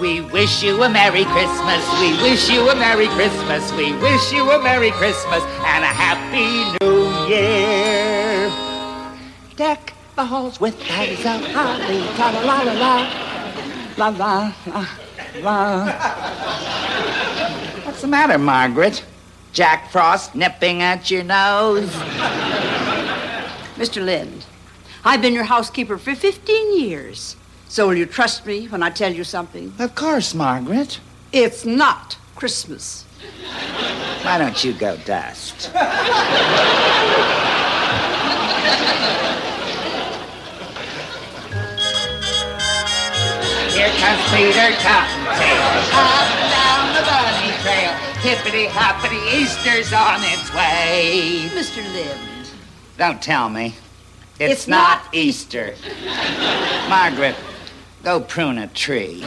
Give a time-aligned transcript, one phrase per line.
[0.00, 2.00] We wish you a Merry Christmas.
[2.00, 3.70] We wish you a Merry Christmas.
[3.72, 8.50] We wish you a Merry Christmas and a Happy New Year.
[9.56, 11.98] Deck the halls with boughs of holly.
[12.16, 13.10] La la la la la.
[13.98, 14.54] La la
[15.42, 15.84] la.
[17.84, 19.04] What's the matter, Margaret?
[19.52, 21.90] Jack Frost nipping at your nose?
[23.76, 24.02] Mr.
[24.02, 24.46] Lynde,
[25.04, 27.36] I've been your housekeeper for 15 years.
[27.70, 29.72] So will you trust me when I tell you something?
[29.78, 30.98] Of course, Margaret.
[31.30, 33.04] It's not Christmas.
[34.22, 35.70] Why don't you go dust?
[43.70, 45.62] Here comes Peter Cottontail,
[45.94, 47.92] up and down the bunny trail.
[48.18, 51.48] Hippity hoppity, Easter's on its way.
[51.54, 51.84] Mr.
[51.94, 52.50] Lynde.
[52.98, 53.76] Don't tell me.
[54.40, 55.76] It's, It's not Easter.
[56.88, 57.36] Margaret,
[58.02, 59.20] go prune a tree.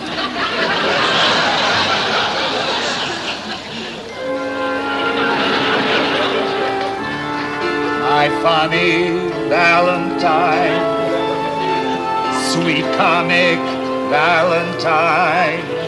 [8.01, 9.11] My funny
[9.49, 10.79] Valentine,
[12.51, 13.59] sweet comic
[14.09, 15.82] Valentine.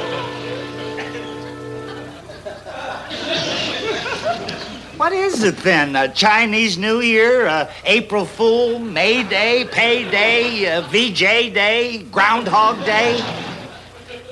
[5.06, 5.96] What is it then?
[5.96, 12.84] A Chinese New Year, uh, April Fool, May Day, Pay Day, uh, VJ Day, Groundhog
[12.86, 13.24] Day?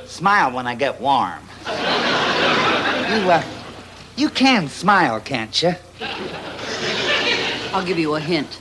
[0.07, 1.43] Smile when I get warm.
[1.67, 3.43] You, uh,
[4.15, 5.75] you can smile, can't you?
[7.71, 8.59] I'll give you a hint.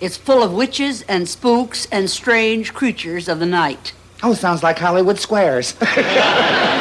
[0.00, 3.92] It's full of witches and spooks and strange creatures of the night.
[4.24, 5.76] Oh, sounds like Hollywood Squares.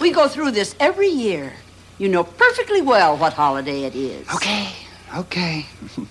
[0.00, 1.52] We go through this every year.
[2.00, 4.26] You know perfectly well what holiday it is.
[4.32, 4.72] okay,
[5.20, 5.66] okay.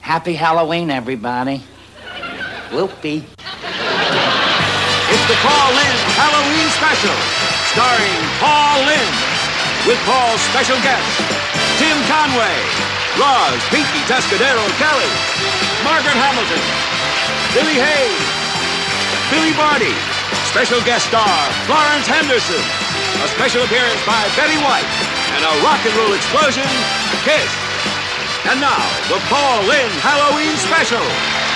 [0.00, 1.66] Happy Halloween, everybody.
[2.70, 3.26] Whoopee.
[3.26, 7.18] It's the Paul Lynde Halloween Special,
[7.74, 9.18] starring Paul Lynde,
[9.82, 11.26] with Paul's special guests,
[11.82, 12.54] Tim Conway,
[13.18, 15.10] Roz Pinky Tuscadero Kelly,
[15.82, 16.62] Margaret Hamilton,
[17.50, 18.26] Billy Hayes,
[19.26, 19.90] Billy Barty,
[20.46, 21.34] special guest star
[21.66, 22.62] Florence Henderson,
[23.22, 24.88] a special appearance by Betty White,
[25.36, 26.66] and a rock and roll explosion,
[27.24, 27.50] Kiss.
[28.46, 31.55] And now, the Paul Lynde Halloween Special.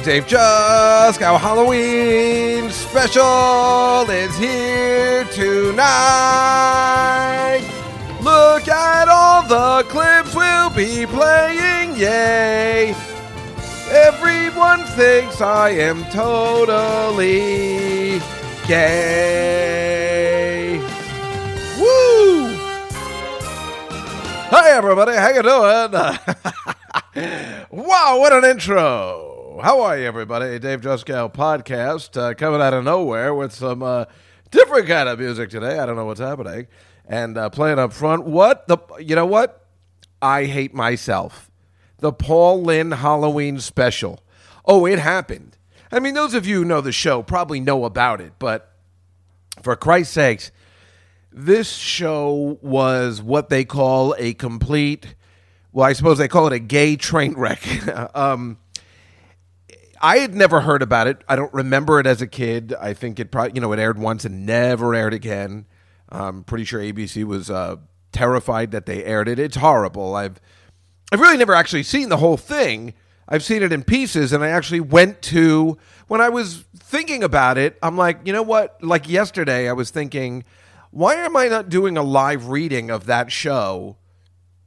[0.00, 5.82] The Dave Juskow Halloween special is here tonight.
[8.22, 12.94] Look at all the clips we'll be playing, yay!
[13.90, 18.20] Everyone thinks I am totally
[18.66, 20.78] gay.
[21.78, 22.54] Woo!
[24.48, 25.92] Hi everybody, how you doing?
[27.70, 29.29] wow, what an intro!
[29.62, 30.58] How are you, everybody?
[30.58, 34.06] Dave Juskow podcast uh, coming out of nowhere with some uh,
[34.50, 35.78] different kind of music today.
[35.78, 36.66] I don't know what's happening,
[37.06, 38.24] and uh, playing up front.
[38.24, 38.78] What the?
[38.98, 39.66] You know what?
[40.22, 41.50] I hate myself.
[41.98, 44.22] The Paul Lynde Halloween special.
[44.64, 45.58] Oh, it happened.
[45.92, 48.72] I mean, those of you who know the show probably know about it, but
[49.60, 50.52] for Christ's sakes,
[51.30, 55.14] this show was what they call a complete
[55.72, 57.62] well i suppose they call it a gay train wreck
[58.16, 58.58] um,
[60.00, 61.22] i had never heard about it.
[61.28, 62.74] I don't remember it as a kid.
[62.80, 65.66] I think it probably you know it aired once and never aired again.
[66.08, 67.76] I'm pretty sure abc was uh,
[68.12, 69.38] terrified that they aired it.
[69.38, 70.14] It's horrible.
[70.14, 70.40] I've
[71.12, 72.94] i've really never actually seen the whole thing.
[73.28, 77.58] I've seen it in pieces and i actually went to when i was thinking about
[77.58, 78.82] it i'm like you know what?
[78.82, 80.44] Like yesterday i was thinking
[80.90, 83.96] why am I not doing a live reading of that show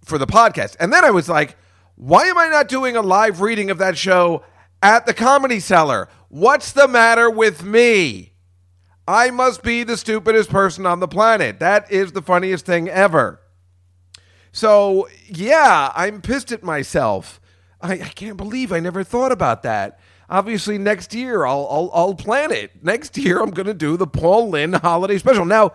[0.03, 0.75] for the podcast?
[0.80, 1.57] And then I was like,
[1.95, 4.44] why am I not doing a live reading of that show
[4.83, 6.09] at the Comedy Cellar?
[6.30, 8.33] What's the matter with me?
[9.07, 11.59] I must be the stupidest person on the planet.
[11.59, 13.41] That is the funniest thing ever.
[14.51, 17.41] So, yeah, I'm pissed at myself.
[17.81, 20.00] I, I can't believe I never thought about that.
[20.30, 22.83] obviously next year I'll I'll, I'll plan it.
[22.83, 25.45] Next year I'm going to do the Paul Lynde holiday special.
[25.45, 25.74] Now,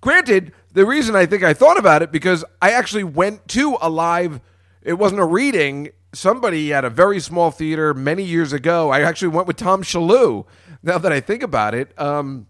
[0.00, 3.90] granted, the reason I think I thought about it because I actually went to a
[3.90, 4.40] live.
[4.82, 5.90] It wasn't a reading.
[6.12, 8.90] Somebody at a very small theater many years ago.
[8.90, 10.44] I actually went with Tom Shalhoub.
[10.82, 12.46] Now that I think about it, um,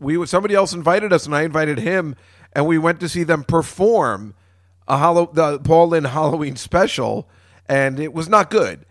[0.00, 2.16] we somebody else invited us, and I invited him,
[2.52, 4.34] and we went to see them perform
[4.88, 7.28] a Hallow, the Paul Lynde Halloween special,
[7.66, 8.84] and it was not good.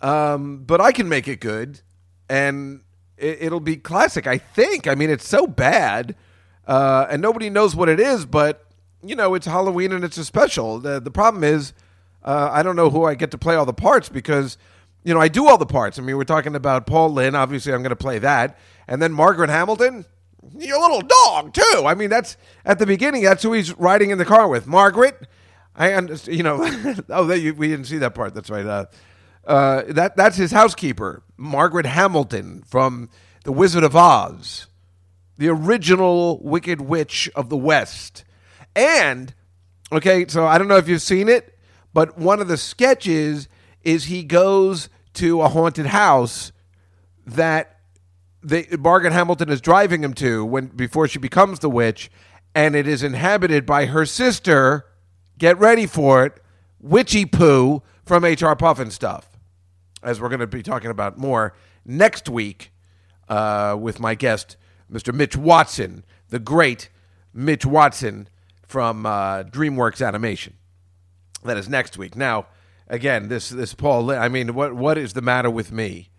[0.00, 1.80] Um, but I can make it good,
[2.28, 2.82] and
[3.16, 4.26] it, it'll be classic.
[4.26, 4.86] I think.
[4.86, 6.14] I mean, it's so bad,
[6.66, 8.26] uh, and nobody knows what it is.
[8.26, 8.64] But
[9.02, 10.78] you know, it's Halloween and it's a special.
[10.78, 11.72] The the problem is,
[12.24, 14.58] uh, I don't know who I get to play all the parts because.
[15.06, 15.98] You know, I do all the parts.
[15.98, 17.36] I mean, we're talking about Paul Lynde.
[17.36, 18.58] Obviously, I'm going to play that.
[18.88, 20.06] And then Margaret Hamilton,
[20.56, 21.82] your little dog, too.
[21.84, 24.66] I mean, that's at the beginning, that's who he's riding in the car with.
[24.66, 25.28] Margaret,
[25.76, 28.34] I understand, you know, oh, you, we didn't see that part.
[28.34, 28.64] That's right.
[28.64, 28.86] Uh,
[29.46, 33.10] uh, that that's his housekeeper, Margaret Hamilton from
[33.44, 34.66] The Wizard of Oz,
[35.36, 38.24] the original Wicked Witch of the West.
[38.74, 39.34] And
[39.92, 41.53] okay, so I don't know if you've seen it,
[41.94, 43.48] but one of the sketches
[43.82, 46.52] is he goes to a haunted house
[47.26, 47.78] that
[48.42, 52.10] the Margaret Hamilton is driving him to when before she becomes the witch,
[52.54, 54.84] and it is inhabited by her sister.
[55.38, 56.40] Get ready for it,
[56.78, 59.24] Witchy Poo from HR Pufnstuf
[60.04, 61.54] as we're going to be talking about more
[61.84, 62.70] next week
[63.28, 64.56] uh, with my guest,
[64.92, 65.12] Mr.
[65.12, 66.90] Mitch Watson, the great
[67.32, 68.28] Mitch Watson
[68.66, 70.54] from uh, DreamWorks Animation.
[71.44, 72.16] That is next week.
[72.16, 72.46] Now,
[72.88, 74.10] again, this this Paul.
[74.10, 76.10] I mean, what what is the matter with me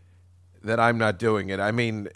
[0.63, 1.59] that I'm not doing it?
[1.59, 2.07] I mean,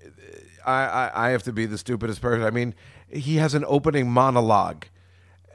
[0.65, 2.45] I I, I have to be the stupidest person.
[2.45, 2.75] I mean,
[3.09, 4.85] he has an opening monologue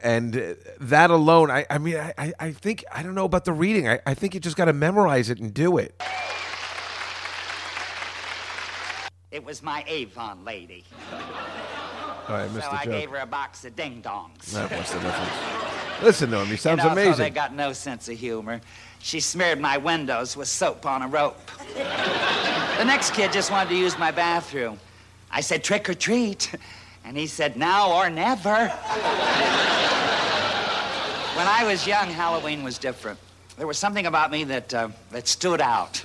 [0.03, 3.87] and that alone i, I mean I, I think i don't know about the reading
[3.87, 5.95] i, I think you just got to memorize it and do it
[9.35, 10.85] It was my Avon lady.
[12.27, 14.51] All right mr so I joke gave her a box of ding dongs.
[14.51, 17.73] That- what's the difference listen to him he sounds you know, So they got no
[17.73, 18.61] sense of humor.
[18.99, 21.39] She smeared my windows with soap on a rope.
[21.75, 24.79] the next kid just wanted to use my bathroom.
[25.31, 26.51] I said, trick or treat.
[27.03, 28.55] And he said, now or never.
[28.57, 28.67] when
[31.47, 33.19] I was young, Halloween was different.
[33.57, 36.01] There was something about me that, uh, that stood out.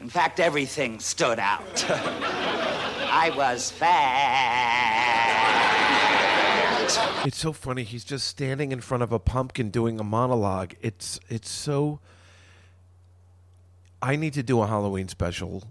[0.00, 1.84] In fact, everything stood out.
[1.90, 4.00] I was fat.
[7.24, 11.20] it's so funny he's just standing in front of a pumpkin doing a monologue it's
[11.28, 12.00] it's so
[14.02, 15.62] i need to do a halloween special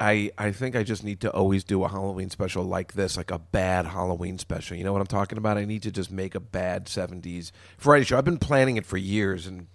[0.00, 3.32] I, I think I just need to always do a Halloween special like this, like
[3.32, 4.76] a bad Halloween special.
[4.76, 5.58] You know what I'm talking about?
[5.58, 7.50] I need to just make a bad 70s
[7.80, 8.16] variety show.
[8.16, 9.66] I've been planning it for years, and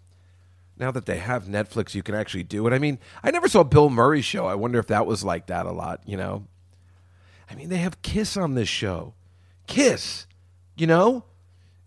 [0.84, 2.74] now that they have Netflix, you can actually do it.
[2.74, 4.48] I mean, I never saw Bill Murray's show.
[4.48, 6.46] I wonder if that was like that a lot, you know?
[7.50, 9.14] I mean, they have Kiss on this show.
[9.66, 10.28] Kiss,
[10.76, 11.24] you know?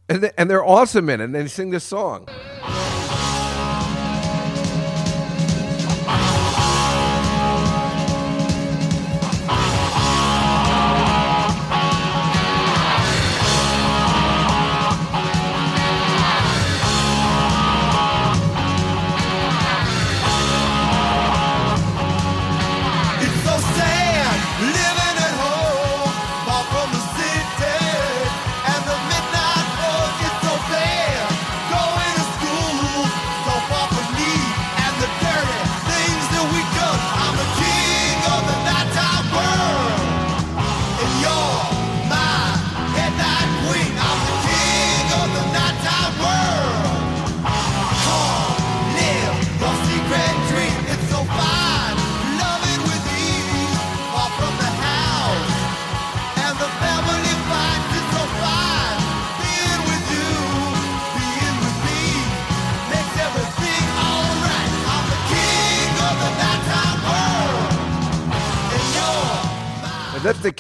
[0.09, 2.27] And, they, and they're awesome in it, and they sing this song.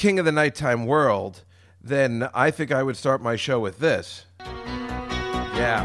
[0.07, 1.43] King of the nighttime world,
[1.83, 4.25] then I think I would start my show with this.
[4.39, 5.83] Yeah.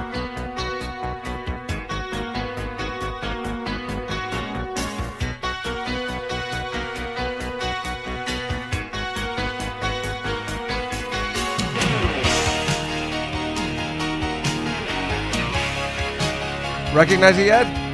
[16.93, 17.90] Recognize it yet?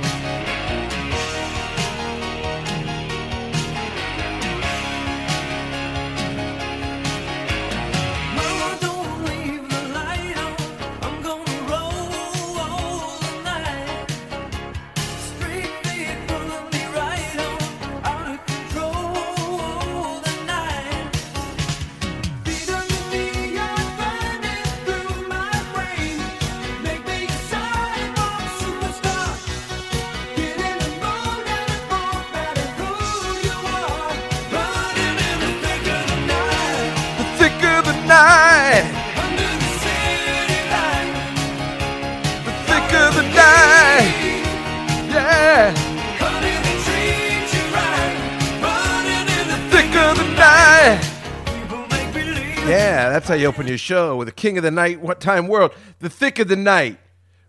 [52.67, 55.47] Yeah, that's how you open your show with the King of the Night, What Time
[55.47, 56.99] World, the Thicke of the Night,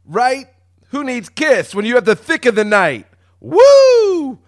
[0.05, 0.47] right?
[0.91, 3.05] Who needs Kiss when you have the Thicke of the Night?
[3.41, 4.39] Woo!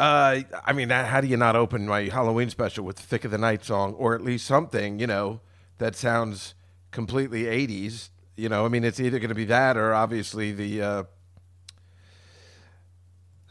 [0.00, 3.30] Uh, I mean, how do you not open my Halloween special with the Thicke of
[3.30, 5.42] the Night song, or at least something, you know,
[5.78, 6.54] that sounds
[6.90, 8.08] completely 80s?
[8.36, 10.82] You know, I mean, it's either going to be that or obviously the.
[10.82, 11.02] Uh...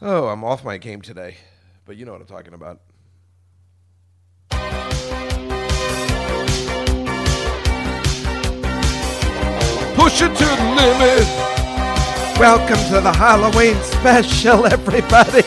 [0.02, 1.38] Oh, I'm off my game today,
[1.86, 2.82] but you know what I'm talking about.
[10.08, 11.28] Push it to the limit.
[12.40, 15.42] Welcome to the Halloween special, everybody.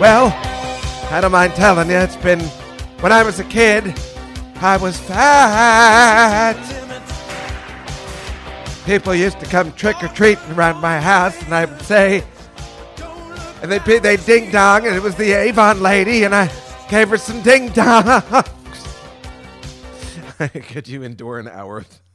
[0.00, 0.32] Well,
[1.12, 2.40] I don't mind telling you, it's been
[2.98, 3.96] when I was a kid,
[4.56, 6.56] I was fat.
[8.84, 12.24] People used to come trick or treating around my house, and I would say,
[13.62, 16.50] and they'd, be- they'd ding dong, and it was the Avon lady, and I
[16.88, 18.52] gave her some ding dongs.
[20.72, 21.78] Could you endure an hour?
[21.78, 22.05] of-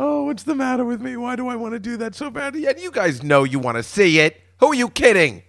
[0.00, 1.16] oh, what's the matter with me?
[1.16, 2.66] Why do I want to do that so badly?
[2.66, 4.40] And you guys know you want to see it.
[4.58, 5.42] Who are you kidding?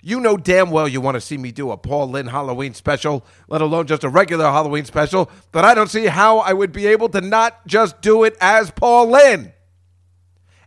[0.00, 3.26] You know damn well you want to see me do a Paul Lynde Halloween special,
[3.48, 6.86] let alone just a regular Halloween special, but I don't see how I would be
[6.86, 9.52] able to not just do it as Paul Lynde.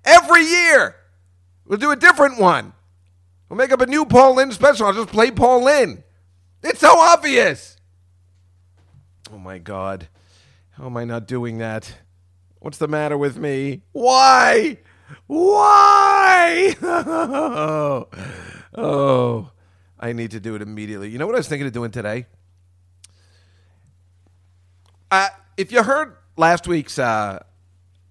[0.03, 0.97] Every year,
[1.65, 2.73] we'll do a different one.
[3.47, 4.87] We'll make up a new Paul Lynde special.
[4.87, 6.03] I'll just play Paul Lynde.
[6.61, 7.77] It's so obvious.
[9.31, 10.09] Oh my God.
[10.71, 11.93] How am I not doing that?
[12.59, 13.83] What's the matter with me?
[13.93, 14.77] Why?
[15.27, 16.75] Why?
[16.81, 18.07] oh,
[18.75, 19.51] oh,
[19.99, 21.09] I need to do it immediately.
[21.09, 22.25] You know what I was thinking of doing today?
[25.09, 27.41] Uh, if you heard last week's uh,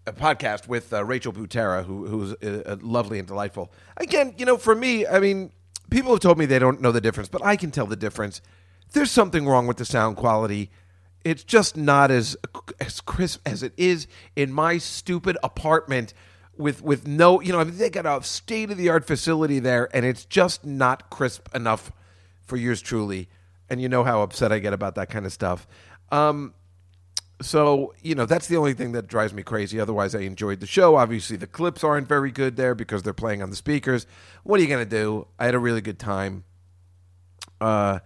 [0.06, 2.34] podcast with uh, Rachel Butera, who, who's
[2.82, 5.52] lovely and delightful, again, you know, for me, I mean,
[5.90, 8.40] people have told me they don't know the difference, but I can tell the difference.
[8.92, 10.70] There's something wrong with the sound quality.
[11.28, 12.36] It's just not as
[12.80, 14.06] as crisp as it is
[14.36, 16.14] in my stupid apartment
[16.56, 19.58] with with no, you know, I mean, they got a state of the art facility
[19.58, 21.92] there, and it's just not crisp enough
[22.42, 23.28] for yours truly.
[23.70, 25.68] And you know how upset I get about that kind of stuff.
[26.10, 26.54] Um,
[27.40, 29.78] so you know that's the only thing that drives me crazy.
[29.78, 30.96] Otherwise, I enjoyed the show.
[30.96, 34.06] Obviously, the clips aren't very good there because they're playing on the speakers.
[34.42, 35.28] What are you gonna do?
[35.38, 36.44] I had a really good time.
[37.60, 38.00] Uh,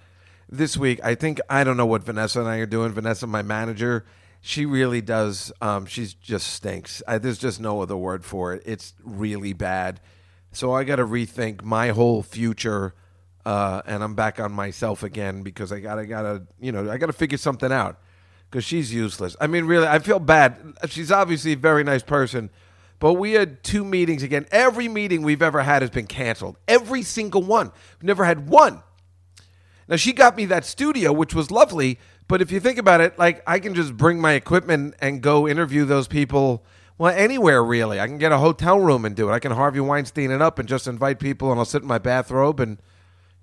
[0.52, 2.92] this week, I think I don't know what Vanessa and I are doing.
[2.92, 4.04] Vanessa, my manager,
[4.42, 5.50] she really does.
[5.62, 7.02] Um, she's just stinks.
[7.09, 8.62] I, there's just no other word for it.
[8.66, 10.00] It's really bad.
[10.52, 12.94] So I got to rethink my whole future,
[13.47, 16.99] uh, and I'm back on myself again because I got to gotta you know I
[16.99, 17.99] got to figure something out
[18.50, 19.35] because she's useless.
[19.40, 20.75] I mean, really, I feel bad.
[20.88, 22.50] She's obviously a very nice person,
[22.99, 24.47] but we had two meetings again.
[24.52, 26.59] Every meeting we've ever had has been canceled.
[26.68, 27.73] Every single one.
[27.99, 28.82] We've never had one.
[29.92, 31.99] Now she got me that studio, which was lovely.
[32.26, 35.46] But if you think about it, like I can just bring my equipment and go
[35.46, 36.64] interview those people.
[36.96, 38.00] Well, anywhere really.
[38.00, 39.32] I can get a hotel room and do it.
[39.34, 41.99] I can Harvey Weinstein it up and just invite people, and I'll sit in my
[41.99, 42.58] bathrobe.
[42.58, 42.78] And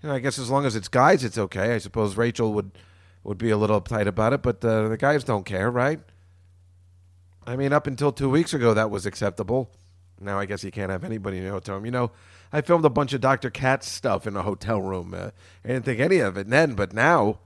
[0.02, 1.76] you know, I guess as long as it's guys, it's okay.
[1.76, 2.72] I suppose Rachel would
[3.24, 6.00] would be a little uptight about it, but uh, the guys don't care, right?
[7.46, 9.70] I mean, up until two weeks ago, that was acceptable.
[10.20, 11.86] Now I guess you can't have anybody in your hotel room.
[11.86, 12.12] You know,
[12.52, 13.50] I filmed a bunch of Dr.
[13.50, 15.14] Katz stuff in a hotel room.
[15.14, 15.32] Uh,
[15.64, 17.40] I didn't think any of it then, but now,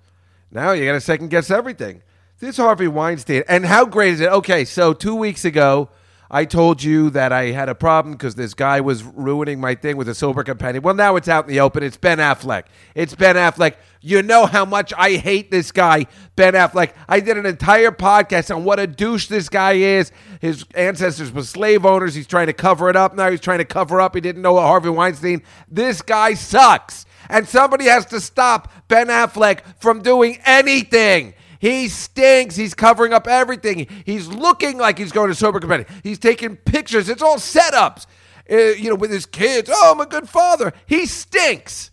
[0.50, 2.02] now you got to second guess everything.
[2.40, 4.30] This Harvey Weinstein, and how great is it?
[4.30, 5.90] Okay, so two weeks ago,
[6.34, 9.98] I told you that I had a problem because this guy was ruining my thing
[9.98, 10.82] with a sober companion.
[10.82, 11.84] Well, now it's out in the open.
[11.84, 12.64] It's Ben Affleck.
[12.96, 13.76] It's Ben Affleck.
[14.02, 16.94] You know how much I hate this guy, Ben Affleck.
[17.08, 20.12] I did an entire podcast on what a douche this guy is.
[20.42, 22.16] His ancestors were slave owners.
[22.16, 23.14] He's trying to cover it up.
[23.14, 24.16] Now he's trying to cover up.
[24.16, 25.44] He didn't know what Harvey Weinstein.
[25.70, 27.06] This guy sucks.
[27.30, 31.36] And somebody has to stop Ben Affleck from doing anything.
[31.64, 32.58] He stinks.
[32.58, 33.88] He's covering up everything.
[34.06, 35.88] He's looking like he's going to sober companion.
[36.04, 37.08] He's taking pictures.
[37.08, 38.06] It's all setups.
[38.52, 39.70] Uh, you know, with his kids.
[39.74, 40.74] Oh, I'm a good father.
[40.88, 41.90] He stinks.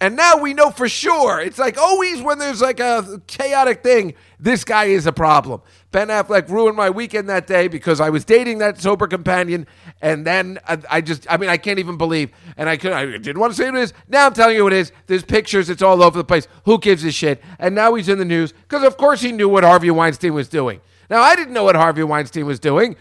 [0.00, 1.40] And now we know for sure.
[1.40, 5.62] It's like always when there's like a chaotic thing, this guy is a problem.
[5.92, 9.66] Ben Affleck ruined my weekend that day because I was dating that sober companion,
[10.02, 12.32] and then I, I just, I mean, I can't even believe.
[12.56, 13.92] And I could, I didn't want to say it is.
[14.08, 14.92] Now I'm telling you it is.
[15.06, 15.70] There's pictures.
[15.70, 16.48] It's all over the place.
[16.64, 17.40] Who gives a shit?
[17.58, 20.48] And now he's in the news because, of course, he knew what Harvey Weinstein was
[20.48, 20.80] doing.
[21.08, 22.96] Now I didn't know what Harvey Weinstein was doing.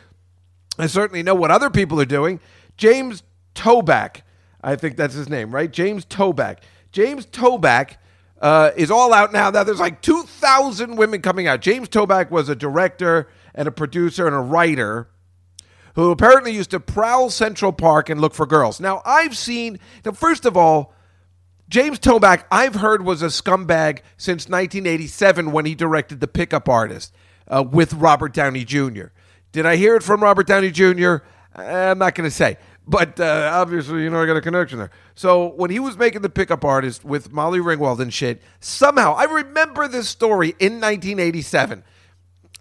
[0.77, 2.39] I certainly know what other people are doing.
[2.77, 3.23] James
[3.55, 4.21] Toback,
[4.61, 5.71] I think that's his name, right?
[5.71, 6.59] James Toback.
[6.93, 7.95] James Toback
[8.39, 9.49] uh, is all out now.
[9.49, 11.59] Now there's like 2,000 women coming out.
[11.59, 15.09] James Toback was a director and a producer and a writer
[15.95, 18.79] who apparently used to prowl Central Park and look for girls.
[18.79, 19.79] Now I've seen.
[20.05, 20.93] Now first of all,
[21.67, 27.13] James Toback, I've heard, was a scumbag since 1987 when he directed The Pickup Artist
[27.47, 29.05] uh, with Robert Downey Jr.
[29.51, 31.17] Did I hear it from Robert Downey Jr.?
[31.55, 32.57] I'm not going to say.
[32.85, 34.91] But uh, obviously, you know, I got a connection there.
[35.15, 39.23] So when he was making The Pickup Artist with Molly Ringwald and shit, somehow, I
[39.23, 41.83] remember this story in 1987.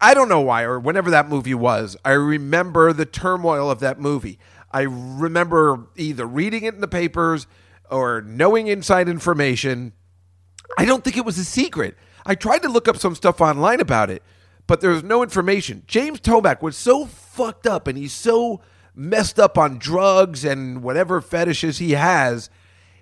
[0.01, 1.97] I don't know why, or whenever that movie was.
[2.05, 4.39] I remember the turmoil of that movie.
[4.71, 7.47] I remember either reading it in the papers
[7.91, 9.93] or knowing inside information.
[10.79, 11.97] I don't think it was a secret.
[12.25, 14.23] I tried to look up some stuff online about it,
[14.67, 15.83] but there was no information.
[15.87, 18.61] James Toback was so fucked up and he's so
[18.95, 22.51] messed up on drugs and whatever fetishes he has,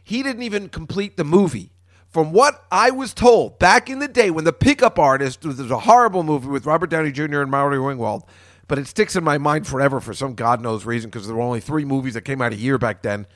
[0.02, 1.72] he didn't even complete the movie.
[2.08, 5.78] From what I was told back in the day when The Pickup Artist was a
[5.80, 7.40] horrible movie with Robert Downey Jr.
[7.40, 8.22] and Molly Ringwald,
[8.66, 11.42] but it sticks in my mind forever for some God knows reason because there were
[11.42, 13.26] only three movies that came out a year back then.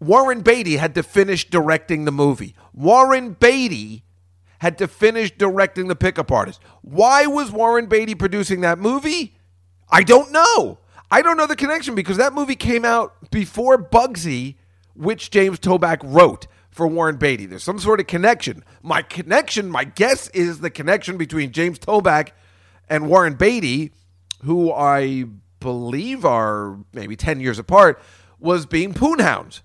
[0.00, 2.54] Warren Beatty had to finish directing the movie.
[2.74, 4.02] Warren Beatty
[4.58, 6.60] had to finish directing The Pickup Artist.
[6.82, 9.36] Why was Warren Beatty producing that movie?
[9.88, 10.78] I don't know.
[11.10, 14.56] I don't know the connection because that movie came out before Bugsy,
[14.94, 17.46] which James Toback wrote for Warren Beatty.
[17.46, 18.64] There's some sort of connection.
[18.82, 22.30] My connection, my guess is the connection between James Toback
[22.88, 23.92] and Warren Beatty,
[24.42, 25.24] who I
[25.60, 28.00] believe are maybe 10 years apart,
[28.38, 29.62] was being poonhounds.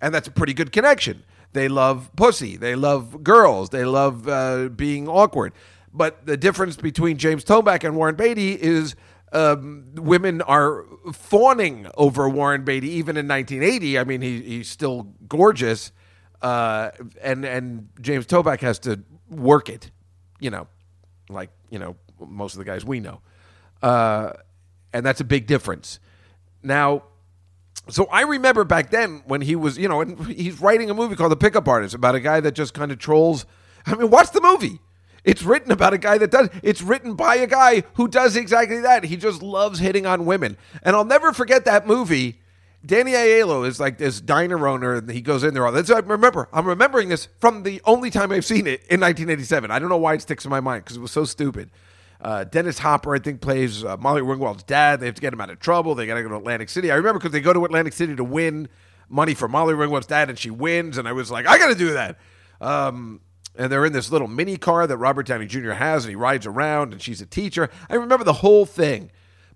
[0.00, 1.24] And that's a pretty good connection.
[1.52, 2.56] They love pussy.
[2.56, 3.70] They love girls.
[3.70, 5.52] They love uh, being awkward.
[5.92, 8.94] But the difference between James Toback and Warren Beatty is
[9.32, 13.98] um, women are fawning over Warren Beatty even in 1980.
[13.98, 15.92] I mean, he, he's still gorgeous,
[16.42, 16.90] uh,
[17.22, 19.90] and and James Toback has to work it,
[20.38, 20.68] you know,
[21.28, 23.20] like you know most of the guys we know,
[23.82, 24.32] uh,
[24.92, 25.98] and that's a big difference.
[26.62, 27.04] Now,
[27.88, 31.16] so I remember back then when he was, you know, and he's writing a movie
[31.16, 33.46] called The Pickup Artist about a guy that just kind of trolls.
[33.86, 34.80] I mean, watch the movie.
[35.24, 36.48] It's written about a guy that does.
[36.62, 39.04] It's written by a guy who does exactly that.
[39.04, 40.56] He just loves hitting on women.
[40.82, 42.40] And I'll never forget that movie.
[42.84, 45.64] Danny Aiello is like this diner owner, and he goes in there.
[45.64, 46.48] All that's I remember.
[46.52, 49.70] I'm remembering this from the only time I've seen it in 1987.
[49.70, 51.70] I don't know why it sticks in my mind because it was so stupid.
[52.20, 55.00] Uh, Dennis Hopper, I think, plays uh, Molly Ringwald's dad.
[55.00, 55.94] They have to get him out of trouble.
[55.94, 56.90] They got to go to Atlantic City.
[56.90, 58.68] I remember because they go to Atlantic City to win
[59.08, 60.98] money for Molly Ringwald's dad, and she wins.
[60.98, 62.18] And I was like, I got to do that.
[62.60, 63.20] Um,
[63.54, 65.72] and they're in this little mini car that Robert Downey Jr.
[65.72, 67.68] has, and he rides around, and she's a teacher.
[67.90, 69.10] I remember the whole thing,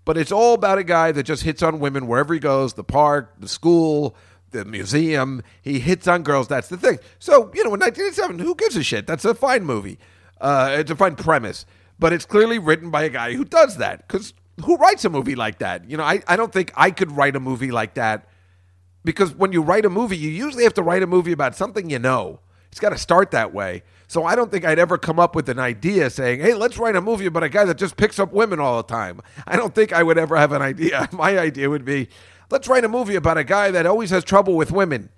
[0.05, 2.83] but it's all about a guy that just hits on women wherever he goes the
[2.83, 4.15] park, the school,
[4.51, 5.41] the museum.
[5.61, 6.47] He hits on girls.
[6.47, 6.99] That's the thing.
[7.19, 9.07] So, you know, in 1987, who gives a shit?
[9.07, 9.99] That's a fine movie.
[10.39, 11.65] Uh, it's a fine premise,
[11.97, 14.07] but it's clearly written by a guy who does that.
[14.07, 14.33] Because
[14.63, 15.89] who writes a movie like that?
[15.89, 18.27] You know, I, I don't think I could write a movie like that
[19.03, 21.89] because when you write a movie, you usually have to write a movie about something
[21.89, 22.39] you know.
[22.71, 23.83] It's got to start that way.
[24.07, 26.95] So I don't think I'd ever come up with an idea saying, "Hey, let's write
[26.95, 29.75] a movie about a guy that just picks up women all the time." I don't
[29.75, 31.09] think I would ever have an idea.
[31.11, 32.07] My idea would be,
[32.49, 35.09] "Let's write a movie about a guy that always has trouble with women."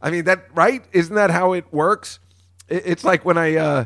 [0.00, 0.84] I mean, that right?
[0.92, 2.20] Isn't that how it works?
[2.68, 3.84] It's like when I uh,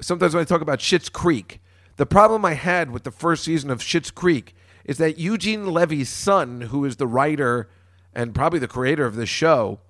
[0.00, 1.60] sometimes when I talk about Schitt's Creek.
[1.96, 4.54] The problem I had with the first season of Schitt's Creek
[4.84, 7.68] is that Eugene Levy's son, who is the writer
[8.14, 9.80] and probably the creator of this show,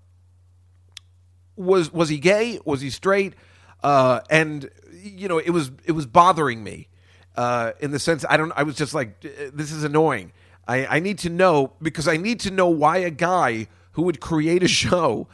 [1.57, 2.59] was was he gay?
[2.65, 3.35] Was he straight?
[3.83, 4.71] Uh, and
[5.03, 6.89] you know, it was it was bothering me
[7.37, 8.53] uh, in the sense I don't.
[8.57, 10.33] I was just like, this is annoying.
[10.67, 14.21] I, I need to know because I need to know why a guy who would
[14.21, 15.29] create a show,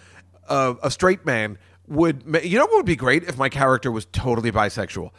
[0.48, 2.22] uh, a straight man, would.
[2.44, 5.11] You know what would be great if my character was totally bisexual.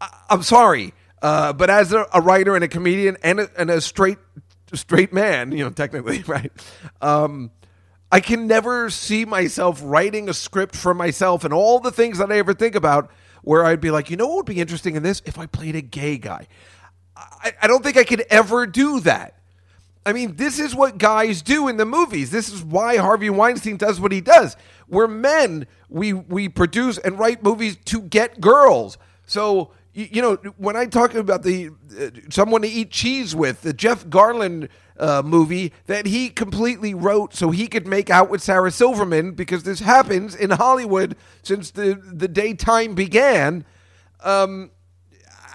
[0.00, 3.70] I, I'm sorry, uh, but as a, a writer and a comedian and a, and
[3.70, 4.18] a straight
[4.72, 6.52] straight man, you know, technically, right?
[7.00, 7.50] Um,
[8.14, 12.30] I can never see myself writing a script for myself and all the things that
[12.30, 13.10] I ever think about
[13.42, 15.20] where I'd be like, you know what would be interesting in this?
[15.26, 16.46] If I played a gay guy.
[17.16, 19.40] I, I don't think I could ever do that.
[20.06, 22.30] I mean, this is what guys do in the movies.
[22.30, 24.56] This is why Harvey Weinstein does what he does.
[24.86, 25.66] We're men.
[25.88, 28.96] We we produce and write movies to get girls.
[29.26, 33.62] So you, you know, when I talk about the uh, someone to eat cheese with,
[33.62, 38.42] the Jeff Garlin uh, movie that he completely wrote so he could make out with
[38.42, 43.64] Sarah Silverman because this happens in Hollywood since the the day time began.
[44.22, 44.70] Um,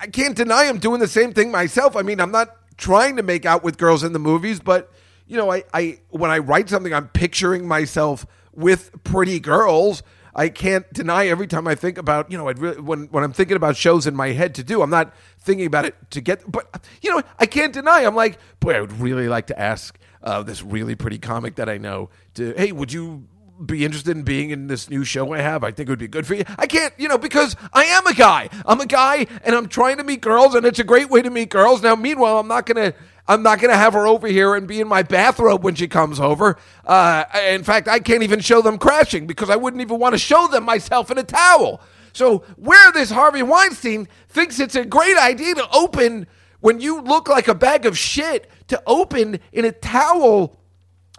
[0.01, 1.95] I can't deny I'm doing the same thing myself.
[1.95, 4.91] I mean, I'm not trying to make out with girls in the movies, but
[5.27, 10.03] you know, I, I when I write something, I'm picturing myself with pretty girls.
[10.39, 13.33] I can't deny every time I think about, you know, I'd really, when when I'm
[13.33, 16.49] thinking about shows in my head to do, I'm not thinking about it to get,
[16.49, 18.05] but you know, I can't deny.
[18.05, 21.67] I'm like, boy, I would really like to ask uh, this really pretty comic that
[21.67, 23.27] I know to, hey, would you
[23.65, 25.61] be interested in being in this new show I have?
[25.65, 26.45] I think it would be good for you.
[26.57, 28.47] I can't, you know, because I am a guy.
[28.65, 31.29] I'm a guy and I'm trying to meet girls and it's a great way to
[31.29, 31.83] meet girls.
[31.83, 32.97] Now, meanwhile, I'm not going to
[33.29, 35.87] I'm not going to have her over here and be in my bathrobe when she
[35.87, 36.57] comes over.
[36.83, 40.19] Uh, in fact, I can't even show them crashing because I wouldn't even want to
[40.19, 41.79] show them myself in a towel.
[42.11, 46.25] So, where this Harvey Weinstein thinks it's a great idea to open
[46.59, 50.57] when you look like a bag of shit to open in a towel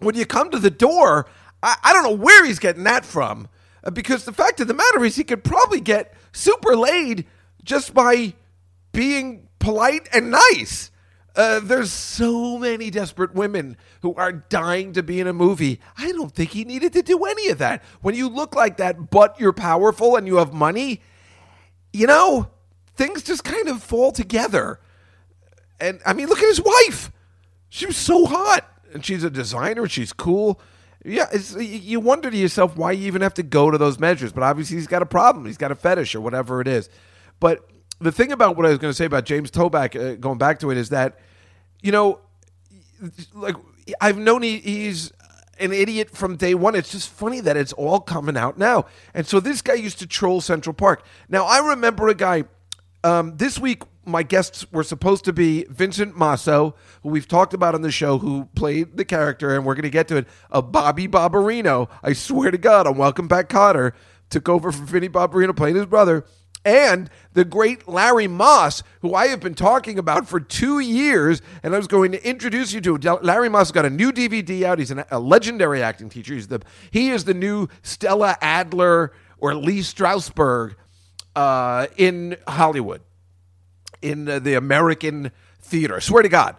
[0.01, 1.27] when you come to the door,
[1.63, 3.47] I, I don't know where he's getting that from.
[3.85, 7.27] Uh, because the fact of the matter is, he could probably get super laid
[7.63, 8.35] just by
[8.91, 10.91] being polite and nice.
[11.37, 15.81] Uh, there's so many desperate women who are dying to be in a movie.
[15.97, 17.83] I don't think he needed to do any of that.
[18.03, 21.03] When you look like that, but you're powerful and you have money,
[21.93, 22.51] you know,
[22.97, 24.81] things just kind of fall together.
[25.81, 27.11] And I mean, look at his wife.
[27.69, 29.89] She was so hot, and she's a designer.
[29.89, 30.61] She's cool.
[31.05, 34.33] Yeah, you wonder to yourself why you even have to go to those measures.
[34.33, 35.47] But obviously, he's got a problem.
[35.47, 36.91] He's got a fetish or whatever it is.
[37.39, 37.67] But
[38.01, 40.61] the thing about what I was going to say about James Toback, uh, going back
[40.61, 41.19] to it, is that
[41.83, 42.21] you know,
[43.35, 43.57] like
[44.01, 45.13] I've known he, he's
[45.59, 46.75] an idiot from day one.
[46.75, 48.87] It's just funny that it's all coming out now.
[49.15, 51.05] And so this guy used to troll Central Park.
[51.29, 52.45] Now I remember a guy.
[53.03, 57.75] Um, this week, my guests were supposed to be Vincent Masso, who we've talked about
[57.75, 60.29] on the show, who played the character, and we're going to get to it.
[60.51, 61.89] Of Bobby Barbarino.
[62.03, 63.93] I swear to God, on Welcome Back, Kotter
[64.29, 66.25] took over for Vinny Barbarino, playing his brother
[66.65, 71.75] and the great Larry Moss, who I have been talking about for two years, and
[71.75, 73.19] I was going to introduce you to.
[73.23, 74.79] Larry Moss has got a new DVD out.
[74.79, 76.35] He's an, a legendary acting teacher.
[76.35, 80.75] He's the he is the new Stella Adler or Lee Strasberg
[81.35, 83.03] uh, in Hollywood,
[84.03, 85.97] in uh, the American theater.
[85.97, 86.57] I swear to God.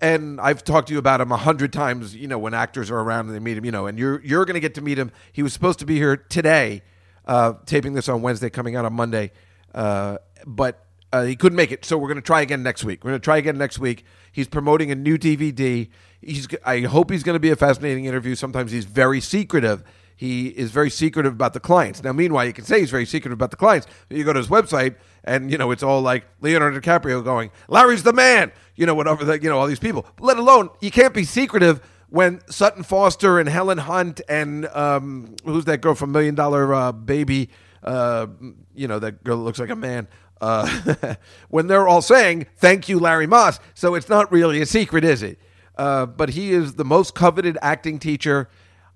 [0.00, 2.16] And I've talked to you about him a hundred times.
[2.16, 3.64] You know, when actors are around and they meet him.
[3.64, 5.12] You know, and you're you're going to get to meet him.
[5.32, 6.82] He was supposed to be here today,
[7.26, 9.30] uh, taping this on Wednesday, coming out on Monday.
[9.74, 13.04] Uh, but uh, he couldn't make it, so we're going to try again next week.
[13.04, 14.04] We're going to try again next week.
[14.32, 15.88] He's promoting a new DVD.
[16.20, 18.34] He's, I hope he's going to be a fascinating interview.
[18.34, 19.84] Sometimes he's very secretive.
[20.16, 22.02] He is very secretive about the clients.
[22.02, 23.86] Now, meanwhile, you can say he's very secretive about the clients.
[24.10, 28.04] You go to his website, and you know it's all like Leonardo DiCaprio going, "Larry's
[28.04, 29.24] the man," you know, whatever.
[29.24, 30.06] The, you know, all these people.
[30.20, 35.64] Let alone you can't be secretive when Sutton Foster and Helen Hunt and um, who's
[35.64, 37.50] that girl from Million Dollar uh, Baby?
[37.82, 38.28] Uh,
[38.74, 40.08] you know, that girl looks like a man.
[40.40, 41.14] Uh,
[41.48, 45.22] when they're all saying thank you, Larry Moss, so it's not really a secret, is
[45.22, 45.38] it?
[45.76, 48.48] Uh, but he is the most coveted acting teacher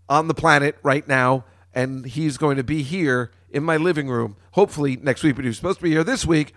[0.09, 4.37] on the planet right now, and he's going to be here in my living room,
[4.53, 5.37] hopefully next week.
[5.37, 6.55] But he was supposed to be here this week,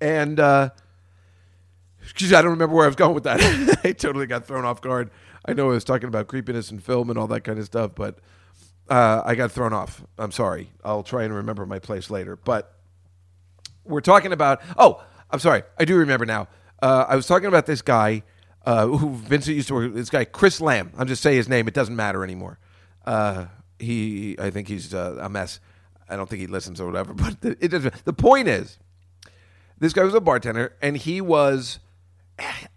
[0.00, 0.70] and uh,
[2.14, 3.40] geez, I don't remember where I was going with that.
[3.84, 5.10] I totally got thrown off guard.
[5.44, 7.92] I know I was talking about creepiness in film and all that kind of stuff,
[7.94, 8.18] but
[8.88, 10.02] uh, I got thrown off.
[10.18, 10.70] I'm sorry.
[10.84, 12.36] I'll try and remember my place later.
[12.36, 12.72] But
[13.84, 14.60] we're talking about.
[14.76, 15.62] Oh, I'm sorry.
[15.78, 16.48] I do remember now.
[16.80, 18.22] Uh, I was talking about this guy
[18.64, 19.84] uh, who Vincent used to work.
[19.84, 20.92] with, This guy Chris Lamb.
[20.96, 21.68] I'm just say his name.
[21.68, 22.58] It doesn't matter anymore.
[23.04, 23.46] Uh,
[23.78, 25.60] he, I think he's uh, a mess.
[26.08, 27.12] I don't think he listens or whatever.
[27.14, 28.04] But the, it doesn't.
[28.04, 28.78] The point is,
[29.78, 31.78] this guy was a bartender, and he was.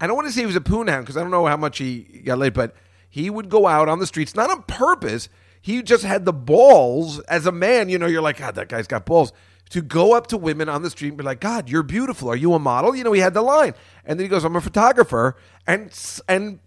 [0.00, 1.56] I don't want to say he was a poon hound because I don't know how
[1.56, 2.74] much he got laid, but
[3.10, 5.28] he would go out on the streets, not on purpose.
[5.60, 7.88] He just had the balls as a man.
[7.88, 9.32] You know, you're like, God, that guy's got balls
[9.70, 12.28] to go up to women on the street and be like, God, you're beautiful.
[12.28, 12.94] Are you a model?
[12.94, 15.92] You know, he had the line, and then he goes, I'm a photographer, and
[16.28, 16.58] and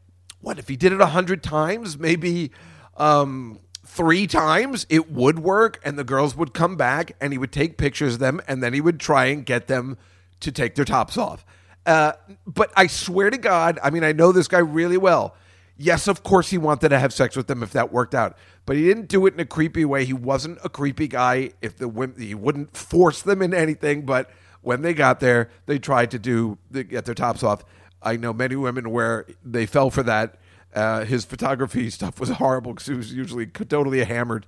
[0.42, 2.52] what if he did it a hundred times, maybe
[2.98, 7.52] um, three times, it would work, and the girls would come back, and he would
[7.52, 9.98] take pictures of them, and then he would try and get them
[10.40, 11.46] to take their tops off.
[11.86, 12.14] Uh,
[12.48, 15.36] but I swear to God, I mean, I know this guy really well.
[15.78, 18.76] Yes, of course he wanted to have sex with them if that worked out, but
[18.76, 20.06] he didn't do it in a creepy way.
[20.06, 21.52] He wasn't a creepy guy.
[21.62, 24.06] If the women, he wouldn't force them in anything.
[24.06, 24.30] But
[24.62, 27.64] when they got there, they tried to do get their tops off.
[28.02, 30.38] I know many women where they fell for that.
[30.74, 34.46] Uh, his photography stuff was horrible because he was usually totally hammered.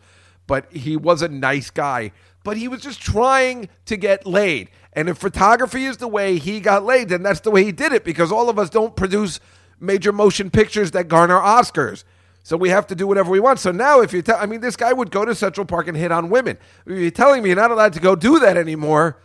[0.48, 2.12] But he was a nice guy.
[2.44, 4.70] But he was just trying to get laid.
[4.94, 7.92] And if photography is the way he got laid, then that's the way he did
[7.92, 9.40] it because all of us don't produce
[9.80, 12.04] major motion pictures that garner Oscars.
[12.46, 13.60] So we have to do whatever we want.
[13.60, 15.98] So now, if you tell, I mean, this guy would go to Central Park and
[15.98, 16.60] hit on women.
[16.86, 19.18] If you're telling me you're not allowed to go do that anymore,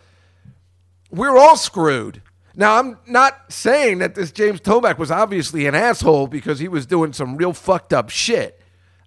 [1.11, 2.23] we're all screwed.
[2.55, 6.87] Now, I'm not saying that this James Toback was obviously an asshole because he was
[6.87, 8.59] doing some real fucked up shit.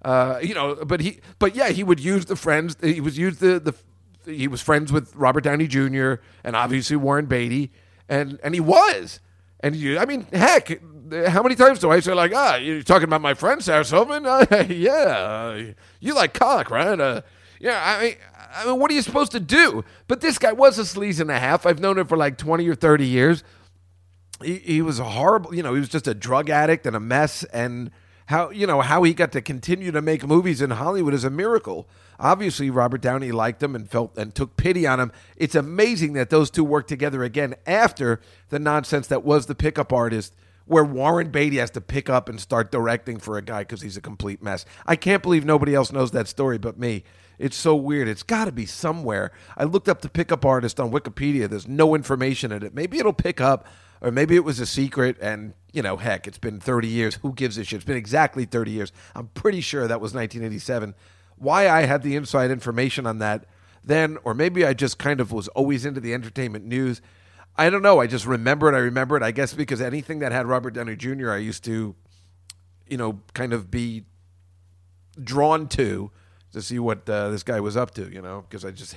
[0.05, 2.77] Uh, you know, but he, but yeah, he would use the friends.
[2.81, 3.75] He was use the the.
[4.31, 6.15] He was friends with Robert Downey Jr.
[6.45, 7.73] and obviously Warren Beatty,
[8.09, 9.19] and and he was,
[9.65, 10.79] And you, I mean, heck,
[11.27, 14.27] how many times do I say like, ah, you're talking about my friend Sarah Silverman?
[14.55, 17.01] Uh, yeah, uh, you like cock, right?
[17.01, 17.23] Uh,
[17.59, 18.15] yeah, I mean,
[18.55, 19.83] I mean, what are you supposed to do?
[20.07, 21.65] But this guy was a sleaze and a half.
[21.65, 23.43] I've known him for like twenty or thirty years.
[24.43, 27.01] He, he was a horrible, you know, he was just a drug addict and a
[27.01, 27.43] mess.
[27.45, 27.91] And
[28.27, 31.31] how, you know, how he got to continue to make movies in Hollywood is a
[31.31, 31.87] miracle.
[32.19, 35.13] Obviously, Robert Downey liked him and felt and took pity on him.
[35.37, 39.93] It's amazing that those two worked together again after the nonsense that was the pickup
[39.93, 40.35] artist,
[40.67, 43.97] where Warren Beatty has to pick up and start directing for a guy because he's
[43.97, 44.65] a complete mess.
[44.87, 47.05] I can't believe nobody else knows that story but me.
[47.39, 48.09] It's so weird.
[48.09, 49.33] It's got to be somewhere.
[49.57, 51.49] I looked up the pickup artist on Wikipedia.
[51.49, 52.75] There's no information in it.
[52.75, 53.67] Maybe it'll pick up,
[54.05, 55.17] or maybe it was a secret.
[55.21, 57.15] And you know, heck, it's been 30 years.
[57.17, 57.79] Who gives a shit?
[57.79, 58.93] It's been exactly 30 years.
[59.15, 60.95] I'm pretty sure that was 1987
[61.37, 63.47] why I had the inside information on that
[63.83, 67.03] then, or maybe I just kind of was always into the entertainment news.
[67.57, 68.01] I don't know.
[68.01, 68.75] I just remember it.
[68.75, 69.23] I remember it.
[69.23, 71.95] I guess because anything that had Robert Downey Jr., I used to,
[72.89, 74.05] you know, kind of be
[75.23, 76.11] drawn to
[76.53, 78.11] to see what uh, this guy was up to.
[78.11, 78.97] You know, because I just,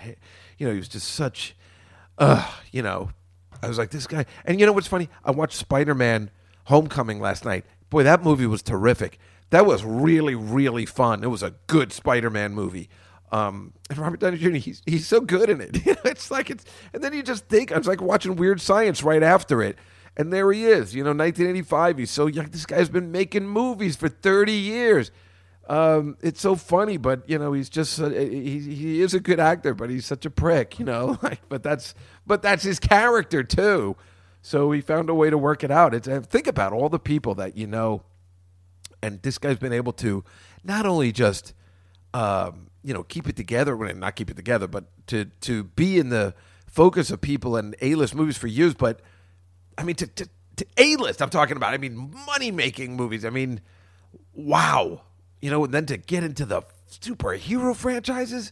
[0.57, 1.55] you know, he was just such,
[2.17, 3.09] uh, you know,
[3.61, 4.25] I was like this guy.
[4.45, 5.09] And you know what's funny?
[5.23, 6.31] I watched Spider Man
[6.65, 7.65] Homecoming last night.
[7.89, 11.23] Boy, that movie was terrific that was really really fun.
[11.23, 12.89] It was a good Spider-Man movie.
[13.31, 14.51] Um, and Robert Downey Jr.
[14.51, 15.71] He's he's so good in it.
[16.05, 19.23] it's like it's, and then you just think I was like watching Weird Science right
[19.23, 19.77] after it,
[20.15, 20.95] and there he is.
[20.95, 21.97] You know, 1985.
[21.97, 22.47] He's so young.
[22.47, 25.11] This guy's been making movies for 30 years.
[25.69, 29.39] Um, it's so funny, but you know, he's just uh, he he is a good
[29.39, 30.79] actor, but he's such a prick.
[30.79, 31.93] You know, like, but that's
[32.27, 33.95] but that's his character too.
[34.41, 35.93] So he found a way to work it out.
[35.93, 38.03] It's uh, think about all the people that you know
[39.01, 40.23] and this guy's been able to
[40.63, 41.53] not only just
[42.13, 45.97] um, you know keep it together, well, not keep it together, but to to be
[45.97, 46.33] in the
[46.67, 48.73] focus of people and A list movies for years.
[48.73, 49.01] But
[49.77, 51.73] I mean, to, to, to A list, I'm talking about.
[51.73, 53.25] I mean, money making movies.
[53.25, 53.61] I mean,
[54.33, 55.01] wow,
[55.41, 58.51] you know, and then to get into the superhero franchises,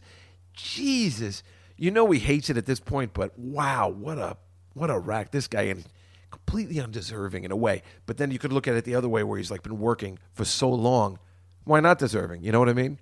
[0.52, 1.42] Jesus,
[1.76, 4.36] you know, he hates it at this point, but wow, what a
[4.74, 5.84] what a rack this guy and
[6.30, 7.82] completely undeserving in a way.
[8.04, 10.18] But then you could look at it the other way where he's like been working
[10.32, 11.18] for so long.
[11.64, 12.42] Why not deserving?
[12.42, 12.98] You know what I mean?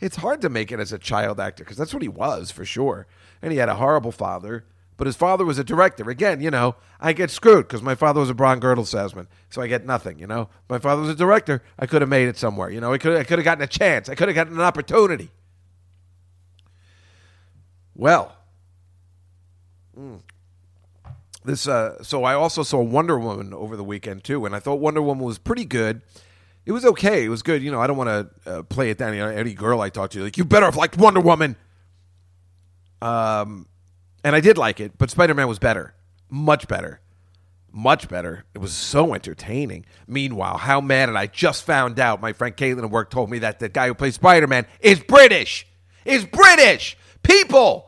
[0.00, 2.64] It's hard to make it as a child actor because that's what he was for
[2.64, 3.06] sure.
[3.42, 4.64] And he had a horrible father,
[4.96, 6.08] but his father was a director.
[6.08, 9.62] Again, you know, I get screwed because my father was a Braun Girdle salesman, so
[9.62, 10.18] I get nothing.
[10.18, 11.62] You know, my father was a director.
[11.78, 12.70] I could have made it somewhere.
[12.70, 14.08] You know, I could I could have gotten a chance.
[14.08, 15.30] I could have gotten an opportunity.
[17.96, 18.36] Well,
[19.98, 20.20] mm,
[21.46, 24.80] this uh, so I also saw Wonder Woman over the weekend too, and I thought
[24.80, 26.02] Wonder Woman was pretty good.
[26.66, 27.24] It was okay.
[27.24, 27.62] It was good.
[27.62, 28.10] You know, I don't want
[28.44, 29.14] to uh, play it down.
[29.14, 31.56] You know, any girl I talk to, like, you better have liked Wonder Woman.
[33.00, 33.66] Um,
[34.22, 35.94] and I did like it, but Spider Man was better,
[36.28, 37.00] much better,
[37.72, 38.44] much better.
[38.52, 39.86] It was so entertaining.
[40.06, 42.20] Meanwhile, how mad and I just found out.
[42.20, 45.00] My friend Caitlin at work told me that the guy who plays Spider Man is
[45.00, 45.66] British.
[46.04, 47.85] Is British people.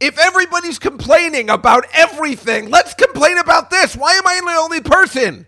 [0.00, 3.96] If everybody's complaining about everything, let's complain about this.
[3.96, 5.46] Why am I the only person?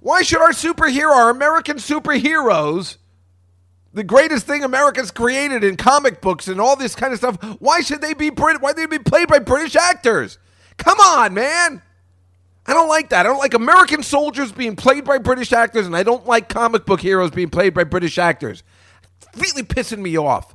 [0.00, 2.96] Why should our superhero, our American superheroes,
[3.92, 7.80] the greatest thing America's created in comic books and all this kind of stuff, why
[7.80, 10.38] should they be Brit- why they be played by British actors?
[10.76, 11.82] Come on, man.
[12.66, 13.20] I don't like that.
[13.20, 16.84] I don't like American soldiers being played by British actors, and I don't like comic
[16.84, 18.62] book heroes being played by British actors.
[19.32, 20.54] It's Really pissing me off.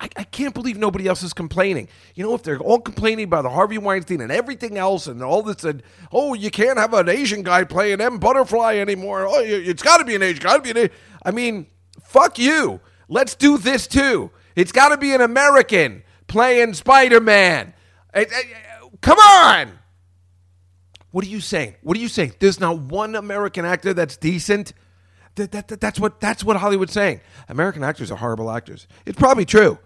[0.00, 1.88] I, I, can't believe nobody else is complaining.
[2.14, 5.42] You know, if they're all complaining about the Harvey Weinstein and everything else and all
[5.42, 5.82] this, and
[6.12, 9.26] oh, you can't have an Asian guy playing M Butterfly anymore.
[9.26, 10.42] Oh, it's got to be an Asian.
[10.42, 10.90] Got to be an.
[11.24, 11.66] I mean,
[12.02, 12.80] fuck you.
[13.08, 14.30] Let's do this too.
[14.54, 17.74] It's got to be an American playing Spider Man.
[18.14, 19.78] Eh, eh, eh, come on.
[21.10, 21.74] What are you saying?
[21.82, 22.34] What are you saying?
[22.38, 24.74] There's not one American actor that's decent.
[25.36, 27.20] That, that, that, that's what that's what Hollywood's saying.
[27.48, 28.86] American actors are horrible actors.
[29.06, 29.78] It's probably true.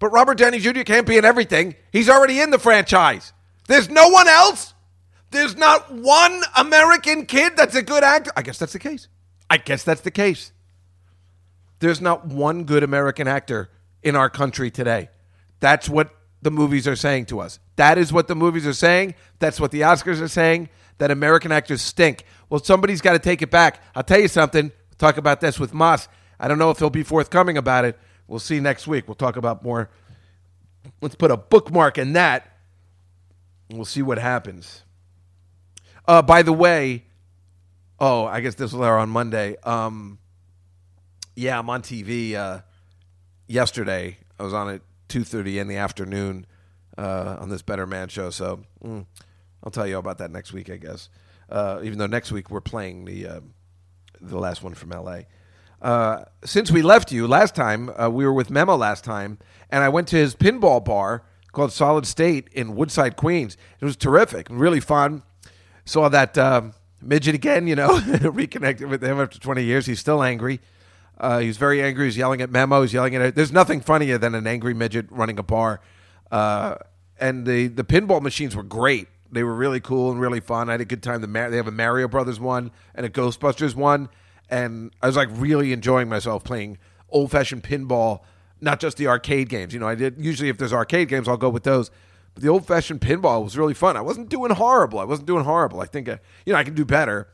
[0.00, 0.80] But Robert Downey Jr.
[0.80, 1.76] can't be in everything.
[1.92, 3.32] He's already in the franchise.
[3.68, 4.74] There's no one else.
[5.30, 8.32] There's not one American kid that's a good actor.
[8.36, 9.06] I guess that's the case.
[9.48, 10.50] I guess that's the case.
[11.78, 13.70] There's not one good American actor
[14.02, 15.10] in our country today.
[15.60, 16.10] That's what
[16.42, 17.58] the movies are saying to us.
[17.76, 19.14] That is what the movies are saying.
[19.38, 20.70] That's what the Oscars are saying.
[20.98, 22.24] That American actors stink.
[22.48, 23.82] Well, somebody's got to take it back.
[23.94, 24.72] I'll tell you something.
[24.98, 26.08] Talk about this with Moss.
[26.38, 27.98] I don't know if he'll be forthcoming about it.
[28.30, 29.08] We'll see next week.
[29.08, 29.90] We'll talk about more.
[31.00, 32.58] Let's put a bookmark in that.
[33.72, 34.84] We'll see what happens.
[36.06, 37.06] Uh, by the way,
[37.98, 39.56] oh, I guess this will air on Monday.
[39.64, 40.20] Um,
[41.34, 42.34] yeah, I'm on TV.
[42.34, 42.60] Uh,
[43.48, 46.46] yesterday, I was on at two thirty in the afternoon
[46.96, 48.30] uh, on this Better Man show.
[48.30, 49.06] So mm,
[49.64, 51.08] I'll tell you about that next week, I guess.
[51.48, 53.40] Uh, even though next week we're playing the uh,
[54.20, 55.26] the last one from L.A.
[55.80, 59.38] Uh, since we left you last time, uh, we were with Memo last time,
[59.70, 63.56] and I went to his pinball bar called Solid State in Woodside, Queens.
[63.80, 65.22] It was terrific, really fun.
[65.84, 69.86] Saw that um midget again, you know, reconnected with him after 20 years.
[69.86, 70.60] He's still angry.
[71.18, 72.06] Uh, he's very angry.
[72.06, 72.82] He's yelling at Memo.
[72.82, 73.34] He's yelling at.
[73.34, 75.80] There's nothing funnier than an angry midget running a bar.
[76.30, 76.76] Uh,
[77.18, 79.08] and the the pinball machines were great.
[79.30, 80.68] They were really cool and really fun.
[80.68, 81.20] I had a good time.
[81.20, 84.08] The Mar- they have a Mario Brothers one and a Ghostbusters one,
[84.50, 88.20] and I was like really enjoying myself playing old fashioned pinball,
[88.60, 89.72] not just the arcade games.
[89.72, 91.90] You know, I did usually if there's arcade games, I'll go with those.
[92.34, 93.96] But the old fashioned pinball was really fun.
[93.96, 94.98] I wasn't doing horrible.
[94.98, 95.80] I wasn't doing horrible.
[95.80, 97.28] I think uh, you know I can do better,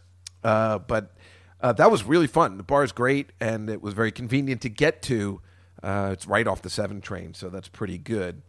[0.45, 1.15] uh, but
[1.61, 2.59] uh, that was really fun.
[2.59, 5.41] The bar is great, and it was very convenient to get to.
[5.83, 8.43] Uh, it's right off the seven train, so that's pretty good.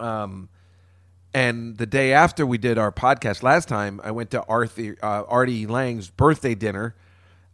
[0.00, 0.48] Um,
[1.34, 5.24] and the day after we did our podcast last time, I went to Arthur, uh,
[5.26, 6.94] Artie Lange's birthday dinner,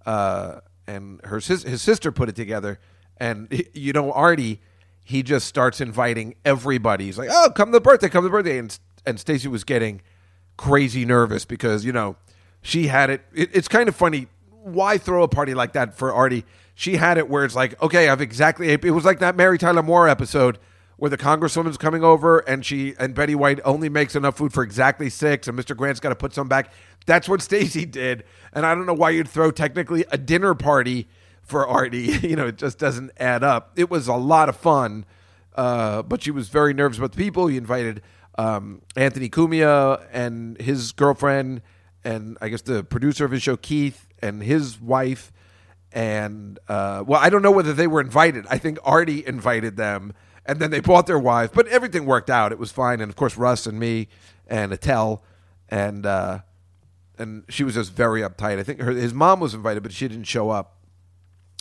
[0.06, 2.78] uh, and her sis- his sister put it together.
[3.16, 4.61] And you know, Artie,
[5.04, 7.06] he just starts inviting everybody.
[7.06, 9.64] He's like, "Oh, come to the birthday, come to the birthday," and and Stacy was
[9.64, 10.02] getting
[10.56, 12.16] crazy nervous because you know
[12.62, 13.50] she had it, it.
[13.52, 14.26] It's kind of funny.
[14.50, 16.44] Why throw a party like that for Artie?
[16.74, 18.70] She had it where it's like, okay, I've exactly.
[18.70, 20.58] It was like that Mary Tyler Moore episode
[20.98, 24.62] where the congresswoman's coming over and she and Betty White only makes enough food for
[24.62, 25.74] exactly six, and Mr.
[25.76, 26.72] Grant's got to put some back.
[27.06, 31.08] That's what Stacy did, and I don't know why you'd throw technically a dinner party
[31.40, 32.18] for Artie.
[32.22, 33.72] you know, it just doesn't add up.
[33.76, 35.06] It was a lot of fun,
[35.54, 37.46] uh, but she was very nervous about the people.
[37.46, 38.02] He invited
[38.37, 41.62] um, Anthony Cumia and his girlfriend,
[42.04, 45.32] and I guess the producer of his show, Keith, and his wife.
[45.92, 48.46] And uh, well, I don't know whether they were invited.
[48.50, 50.12] I think Artie invited them,
[50.48, 51.52] and then they bought their wives.
[51.54, 52.50] But everything worked out.
[52.50, 53.00] It was fine.
[53.00, 54.08] And of course, Russ and me
[54.48, 55.22] and Attell,
[55.68, 56.40] and uh,
[57.18, 58.58] and she was just very uptight.
[58.58, 60.74] I think her his mom was invited, but she didn't show up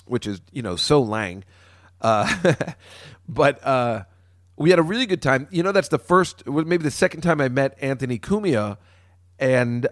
[0.08, 1.44] which is you know so Lange.
[2.02, 2.54] Uh,
[3.30, 4.04] but uh,
[4.56, 5.48] we had a really good time.
[5.52, 8.78] You know, that's the first, maybe the second time I met Anthony Cumia,
[9.40, 9.88] and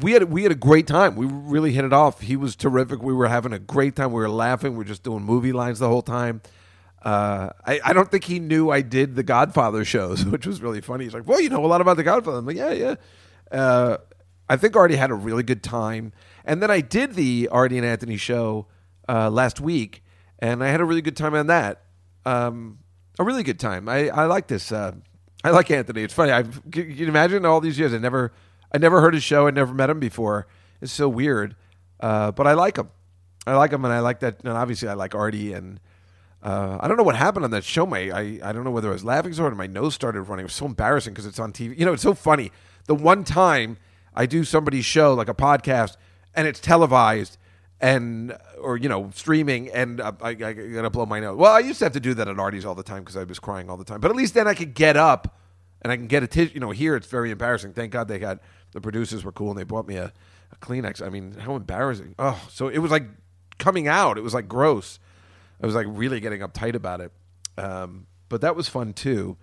[0.00, 1.16] we had we had a great time.
[1.16, 2.20] We really hit it off.
[2.20, 3.02] He was terrific.
[3.02, 4.12] We were having a great time.
[4.12, 4.72] We were laughing.
[4.72, 6.42] We were just doing movie lines the whole time.
[7.02, 10.80] Uh, I, I don't think he knew I did the Godfather shows, which was really
[10.80, 11.04] funny.
[11.04, 12.94] He's like, "Well, you know a lot about the Godfather." I'm like, "Yeah, yeah."
[13.50, 13.98] Uh,
[14.48, 16.12] I think Artie had a really good time,
[16.44, 18.66] and then I did the Artie and Anthony show
[19.08, 20.02] uh, last week,
[20.38, 21.82] and I had a really good time on that.
[22.24, 22.78] Um,
[23.18, 23.88] a really good time.
[23.88, 24.72] I, I like this.
[24.72, 24.92] Uh,
[25.44, 26.02] I like Anthony.
[26.02, 26.32] It's funny.
[26.32, 27.94] I've, can you imagine all these years?
[27.94, 28.32] I never,
[28.72, 29.46] I never heard his show.
[29.46, 30.46] I never met him before.
[30.80, 31.56] It's so weird,
[32.00, 32.90] uh, but I like him.
[33.46, 34.40] I like him, and I like that.
[34.44, 35.52] And obviously, I like Artie.
[35.52, 35.80] And
[36.42, 37.86] uh, I don't know what happened on that show.
[37.86, 40.22] My, I, I don't know whether I was laughing so hard or my nose started
[40.22, 40.44] running.
[40.44, 41.78] It was so embarrassing because it's on TV.
[41.78, 42.52] You know, it's so funny.
[42.86, 43.76] The one time
[44.14, 45.96] I do somebody's show, like a podcast,
[46.34, 47.38] and it's televised,
[47.80, 51.60] and or you know streaming and uh, I, I gotta blow my nose well i
[51.60, 53.70] used to have to do that at artie's all the time because i was crying
[53.70, 55.38] all the time but at least then i could get up
[55.82, 58.18] and i can get a tissue you know here it's very embarrassing thank god they
[58.18, 58.40] got
[58.72, 60.12] the producers were cool and they bought me a,
[60.50, 63.04] a kleenex i mean how embarrassing oh so it was like
[63.58, 64.98] coming out it was like gross
[65.62, 67.12] i was like really getting uptight about it
[67.56, 69.36] um, but that was fun too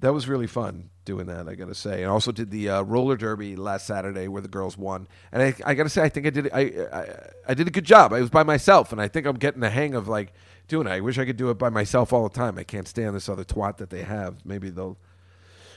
[0.00, 1.48] that was really fun doing that.
[1.48, 4.48] I got to say, and also did the uh, roller derby last Saturday where the
[4.48, 5.06] girls won.
[5.30, 7.06] And I, I got to say, I think I did I, I
[7.48, 8.12] I did a good job.
[8.12, 10.32] I was by myself, and I think I'm getting the hang of like
[10.68, 10.90] doing it.
[10.90, 12.58] I wish I could do it by myself all the time.
[12.58, 14.44] I can't stand this other twat that they have.
[14.44, 14.98] Maybe they'll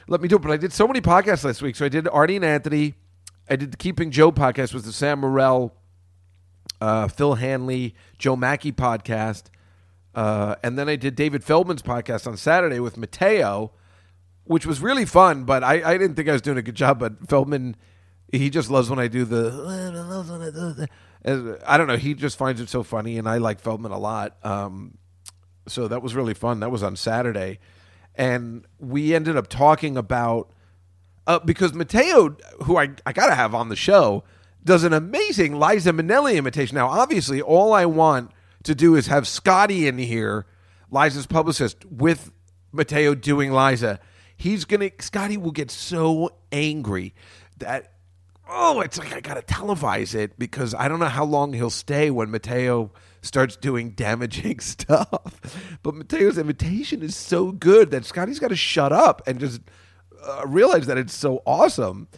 [0.07, 0.41] let me do it.
[0.41, 1.75] But I did so many podcasts last week.
[1.75, 2.95] So I did Artie and Anthony.
[3.49, 5.71] I did the Keeping Joe podcast with the Sam Morril,
[6.79, 9.43] uh, Phil Hanley, Joe Machi podcast.
[10.15, 13.71] Uh, and then I did David Feldman's podcast on Saturday with Mateo
[14.45, 15.43] which was really fun.
[15.45, 16.99] But I, I didn't think I was doing a good job.
[16.99, 17.75] But Feldman,
[18.31, 20.87] he just loves when I do the.
[21.65, 21.97] I don't know.
[21.97, 24.37] He just finds it so funny, and I like Feldman a lot.
[24.43, 24.97] Um,
[25.67, 26.59] so that was really fun.
[26.59, 27.59] That was on Saturday,
[28.15, 30.51] and we ended up talking about
[31.25, 34.25] uh, because Mateo, who I I gotta have on the show,
[34.65, 36.75] does an amazing Liza Minnelli imitation.
[36.75, 38.31] Now, obviously, all I want
[38.63, 40.45] to do is have Scotty in here,
[40.89, 42.31] Liza's publicist, with
[42.71, 43.99] Mateo doing Liza
[44.43, 47.13] he's gonna Scotty will get so angry
[47.57, 47.93] that
[48.49, 52.11] oh, it's like I gotta televise it because I don't know how long he'll stay
[52.11, 52.91] when Mateo
[53.21, 55.79] starts doing damaging stuff.
[55.81, 59.61] But Mateo's invitation is so good that Scotty's got to shut up and just
[60.21, 62.09] uh, realize that it's so awesome.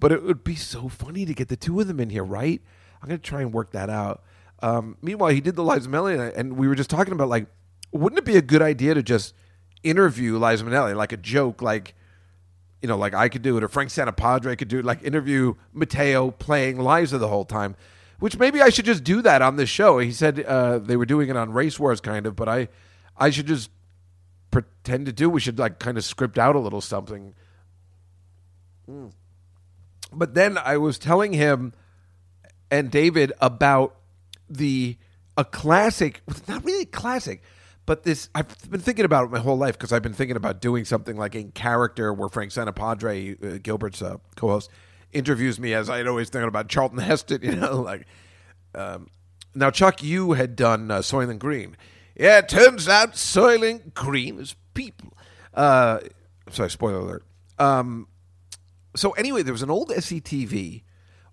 [0.00, 2.62] But it would be so funny to get the two of them in here, right?
[3.02, 4.22] I'm gonna try and work that out.
[4.60, 7.46] Um, meanwhile, he did the Liza Minnelli, and we were just talking about like,
[7.92, 9.34] wouldn't it be a good idea to just
[9.82, 11.94] interview Liza Minnelli like a joke, like
[12.82, 15.54] you know, like I could do it, or Frank Santopadre could do it, like interview
[15.72, 17.74] Mateo playing Liza the whole time,
[18.18, 19.98] which maybe I should just do that on this show.
[19.98, 22.68] He said uh, they were doing it on Race Wars, kind of, but I,
[23.16, 23.70] I should just
[24.50, 25.28] pretend to do.
[25.28, 27.34] We should like kind of script out a little something.
[28.88, 29.12] Mm.
[30.12, 31.72] But then I was telling him
[32.70, 33.95] and David about
[34.48, 34.96] the
[35.36, 37.42] a classic, not really classic,
[37.84, 40.60] but this I've been thinking about it my whole life because I've been thinking about
[40.60, 44.70] doing something like in character where Frank Santopadre, uh, Gilbert's uh, co-host,
[45.12, 48.06] interviews me as I'd always thinking about Charlton Heston, you know, like.
[48.74, 49.08] Um,
[49.54, 51.78] now, Chuck, you had done uh, Soylent Green.
[52.14, 55.16] Yeah, it turns out Soylent Green is people.
[55.54, 56.00] Uh,
[56.50, 57.24] sorry, spoiler alert.
[57.58, 58.08] Um,
[58.94, 60.82] so anyway, there was an old SCTV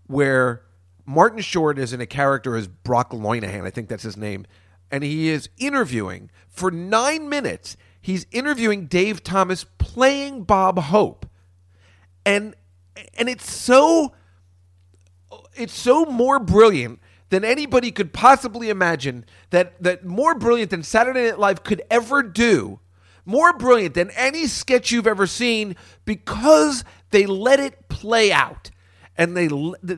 [0.07, 0.63] where
[1.05, 4.45] Martin Short is in a character as Brock Linehan, I think that's his name,
[4.91, 7.75] and he is interviewing for nine minutes.
[7.99, 11.25] He's interviewing Dave Thomas playing Bob Hope,
[12.25, 12.55] and
[13.17, 14.13] and it's so
[15.55, 16.99] it's so more brilliant
[17.29, 22.23] than anybody could possibly imagine that that more brilliant than Saturday Night Live could ever
[22.23, 22.79] do
[23.25, 25.75] more brilliant than any sketch you've ever seen
[26.05, 28.69] because they let it play out
[29.17, 29.47] and they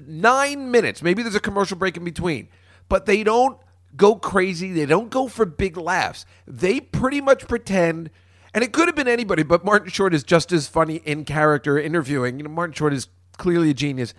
[0.07, 2.47] nine minutes maybe there's a commercial break in between
[2.89, 3.57] but they don't
[3.95, 6.25] go crazy they don't go for big laughs.
[6.47, 8.09] They pretty much pretend
[8.53, 11.79] and it could have been anybody but martin short is just as funny in character
[11.79, 12.39] interviewing.
[12.39, 13.07] You know martin short is
[13.37, 14.13] clearly a genius.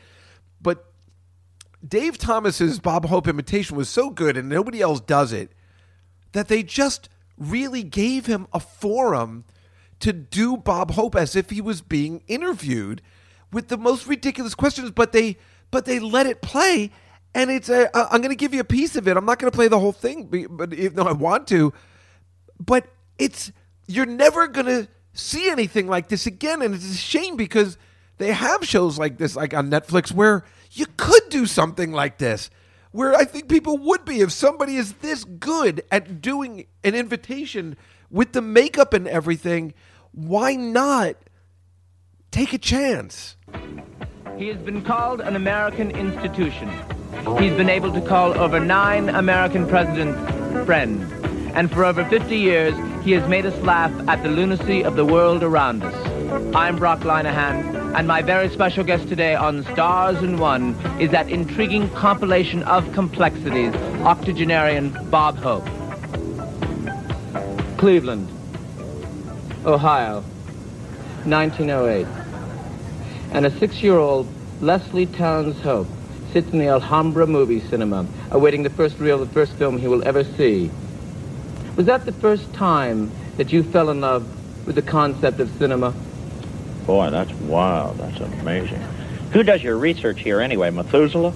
[0.61, 0.93] But
[1.87, 5.53] dave thomas's bob hope imitation was so good and nobody else does it
[6.33, 9.45] that they just really gave him a forum
[10.01, 13.03] to do Bob Hope as if he was being interviewed
[13.53, 15.37] with the most ridiculous questions, but they
[15.71, 16.91] but they let it play.
[17.35, 19.17] And it's a, I'm going to give you a piece of it.
[19.17, 21.73] I'm not going to play the whole thing, but if no, I want to.
[22.59, 22.89] But
[23.19, 23.53] it's
[23.87, 27.77] you're never going to see anything like this again, and it's a shame because
[28.19, 32.51] they have shows like this, like on Netflix, where you could do something like this
[32.97, 37.77] where I think people would be if somebody is this good at doing an invitation
[38.11, 39.75] with the makeup and everything.
[40.13, 41.17] Why not
[42.37, 43.35] take a chance?
[44.37, 46.69] He has been called an American institution.
[47.39, 50.19] He's been able to call over nine American presidents
[50.67, 51.11] friends.
[51.55, 55.05] And for over 50 years, he has made us laugh at the lunacy of the
[55.07, 55.95] world around us.
[56.55, 61.31] I'm Brock Linehan, and my very special guest today on Stars in One is that
[61.31, 63.75] intriguing compilation of complexities,
[64.05, 65.65] octogenarian Bob Hope.
[67.79, 68.29] Cleveland,
[69.65, 70.23] Ohio,
[71.25, 72.26] 1908.
[73.33, 74.27] And a six-year-old
[74.61, 75.89] Leslie Towns Hope
[76.33, 79.89] sits in the Alhambra movie cinema, awaiting the first reel of the first film he
[79.89, 80.71] will ever see.
[81.77, 84.27] Was that the first time that you fell in love
[84.67, 85.93] with the concept of cinema?
[86.87, 87.99] Boy, that's wild.
[87.99, 88.81] That's amazing.
[89.33, 91.35] Who does your research here anyway, Methuselah?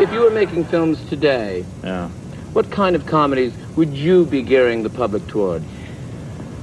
[0.00, 2.08] If you were making films today, Yeah.
[2.52, 5.62] what kind of comedies would you be gearing the public toward?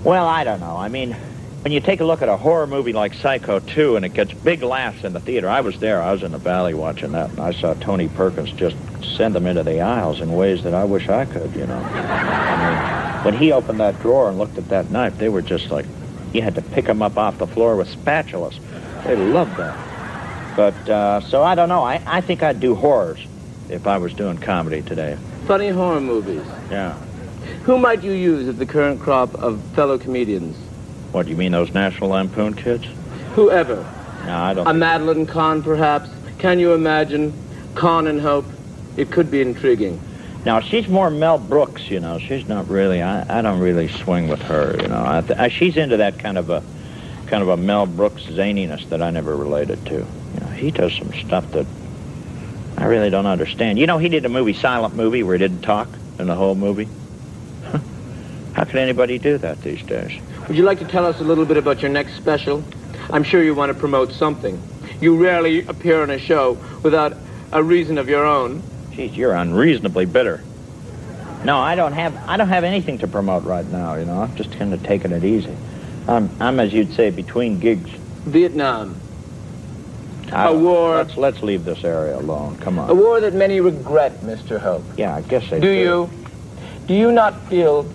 [0.04, 0.76] Well, I don't know.
[0.76, 1.16] I mean,
[1.62, 4.34] when you take a look at a horror movie like Psycho 2 and it gets
[4.34, 6.02] big laughs in the theater, I was there.
[6.02, 8.76] I was in the valley watching that, and I saw Tony Perkins just
[9.16, 11.78] send them into the aisles in ways that I wish I could, you know.
[11.78, 15.70] I mean, when he opened that drawer and looked at that knife, they were just
[15.70, 15.86] like,
[16.34, 18.58] you had to pick them up off the floor with spatulas.
[19.04, 20.56] They loved that.
[20.56, 21.84] But, uh, so I don't know.
[21.84, 23.20] I, I think I'd do horrors
[23.70, 25.16] if I was doing comedy today.
[25.46, 26.44] Funny horror movies.
[26.72, 26.94] Yeah.
[27.64, 30.58] Who might you use of the current crop of fellow comedians?
[31.12, 32.86] What, do you mean those National Lampoon kids?
[33.36, 33.76] Whoever.
[34.26, 36.10] No, I don't A Madeline Kahn, perhaps.
[36.38, 37.34] Can you imagine
[37.76, 38.46] Kahn and Hope?
[38.98, 40.00] It could be intriguing.
[40.46, 42.18] Now she's more Mel Brooks, you know.
[42.18, 43.02] She's not really.
[43.02, 45.04] I, I don't really swing with her, you know.
[45.06, 46.64] I th- I, she's into that kind of a,
[47.28, 49.94] kind of a Mel Brooks zaniness that I never related to.
[49.94, 51.68] You know, he does some stuff that
[52.78, 53.78] I really don't understand.
[53.78, 56.56] You know, he did a movie, silent movie, where he didn't talk in the whole
[56.56, 56.90] movie.
[58.54, 60.20] How can anybody do that these days?
[60.52, 62.62] Would you like to tell us a little bit about your next special?
[63.10, 64.62] I'm sure you want to promote something.
[65.00, 67.16] You rarely appear on a show without
[67.54, 68.62] a reason of your own.
[68.92, 70.44] Geez, you're unreasonably bitter.
[71.46, 72.14] No, I don't have.
[72.28, 73.96] I don't have anything to promote right now.
[73.96, 75.56] You know, I'm just kind of taking it easy.
[76.10, 77.90] I'm, I'm as you'd say, between gigs.
[78.26, 78.98] Vietnam.
[80.34, 82.58] I- A war- Let's let's leave this area alone.
[82.58, 82.90] Come on.
[82.90, 84.60] A war that many regret, Mr.
[84.60, 84.84] Hope.
[84.98, 86.10] Yeah, I guess they Do Do you?
[86.88, 87.90] Do you not feel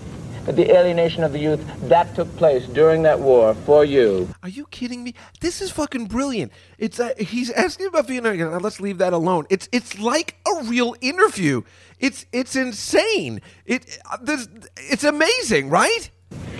[0.47, 4.65] the alienation of the youth that took place during that war for you Are you
[4.67, 5.13] kidding me?
[5.41, 6.51] This is fucking brilliant.
[6.77, 8.37] It's uh, he's asking about Vietnam.
[8.37, 9.45] Now, Let's leave that alone.
[9.49, 11.63] It's it's like a real interview.
[11.99, 13.41] It's it's insane.
[13.65, 16.09] It uh, this, it's amazing, right?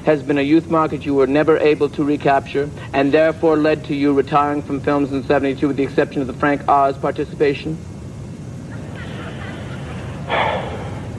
[0.08, 3.94] has been a youth market you were never able to recapture, and therefore led to
[3.94, 7.78] you retiring from films in 72 with the exception of the Frank Oz participation?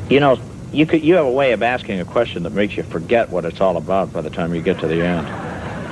[0.09, 0.41] You know,
[0.73, 3.45] you could you have a way of asking a question that makes you forget what
[3.45, 5.27] it's all about by the time you get to the end.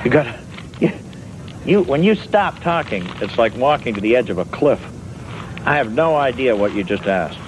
[0.05, 0.39] You got
[0.79, 0.91] you,
[1.65, 4.79] you when you stop talking, it's like walking to the edge of a cliff.
[5.65, 7.39] I have no idea what you just asked.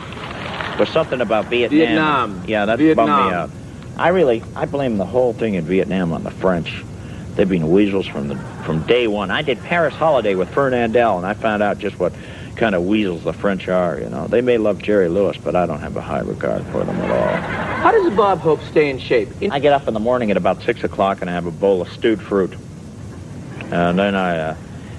[0.77, 1.79] There's something about Vietnam.
[1.79, 2.43] Vietnam.
[2.47, 3.49] Yeah, that bummed me out.
[3.97, 6.83] I really I blame the whole thing in Vietnam on the French.
[7.35, 9.29] They've been weasels from the from day one.
[9.29, 12.13] I did Paris Holiday with Fernandel, and I found out just what
[12.59, 13.99] kind of weasels the French are.
[13.99, 16.83] You know, they may love Jerry Lewis, but I don't have a high regard for
[16.83, 17.41] them at all.
[17.81, 19.29] How does Bob Hope stay in shape?
[19.41, 21.51] In- I get up in the morning at about six o'clock and I have a
[21.51, 22.53] bowl of stewed fruit,
[23.71, 24.57] and then I uh,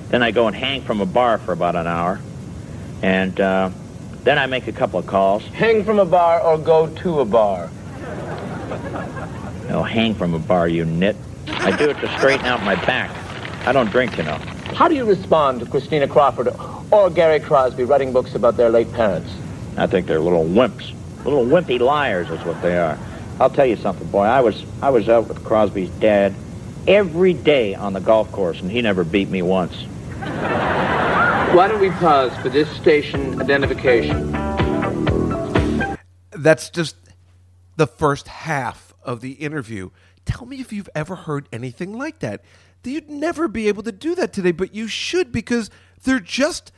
[0.08, 2.18] then I go and hang from a bar for about an hour,
[3.02, 3.70] and uh,
[4.24, 5.44] then I make a couple of calls.
[5.44, 7.70] hang from a bar or go to a bar?
[9.68, 11.14] No, hang from a bar, you nit.
[11.46, 13.11] I do it to straighten out my back.
[13.66, 14.36] I don't drink, you know.
[14.74, 16.48] How do you respond to Christina Crawford
[16.90, 19.30] or Gary Crosby writing books about their late parents?
[19.76, 20.94] I think they're little wimps,
[21.24, 22.98] little wimpy liars is what they are.
[23.38, 24.24] I'll tell you something, boy.
[24.24, 26.34] I was I was out with Crosby's dad
[26.86, 29.74] every day on the golf course, and he never beat me once.
[31.52, 34.30] Why don't we pause for this station identification?
[36.30, 36.96] That's just
[37.76, 39.90] the first half of the interview.
[40.24, 42.42] Tell me if you've ever heard anything like that.
[42.85, 45.70] You'd never be able to do that today, but you should because
[46.05, 46.72] they're just.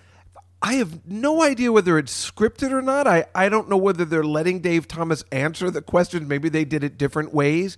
[0.65, 3.09] I have no idea whether it's scripted or not.
[3.09, 6.29] I, I don't know whether they're letting Dave Thomas answer the questions.
[6.29, 7.77] Maybe they did it different ways.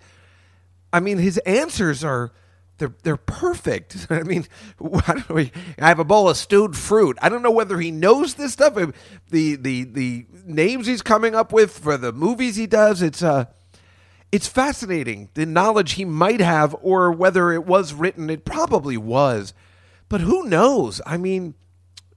[0.93, 2.33] I mean, his answers are
[2.79, 4.07] they're they're perfect.
[4.11, 4.47] I mean,
[4.81, 7.19] I, have a bowl of stewed fruit.
[7.23, 8.75] I don't know whether he knows this stuff.
[9.31, 13.03] The the the names he's coming up with for the movies he does.
[13.03, 13.47] It's uh
[14.35, 18.29] it's fascinating the knowledge he might have, or whether it was written.
[18.29, 19.55] It probably was,
[20.09, 21.01] but who knows?
[21.07, 21.55] I mean,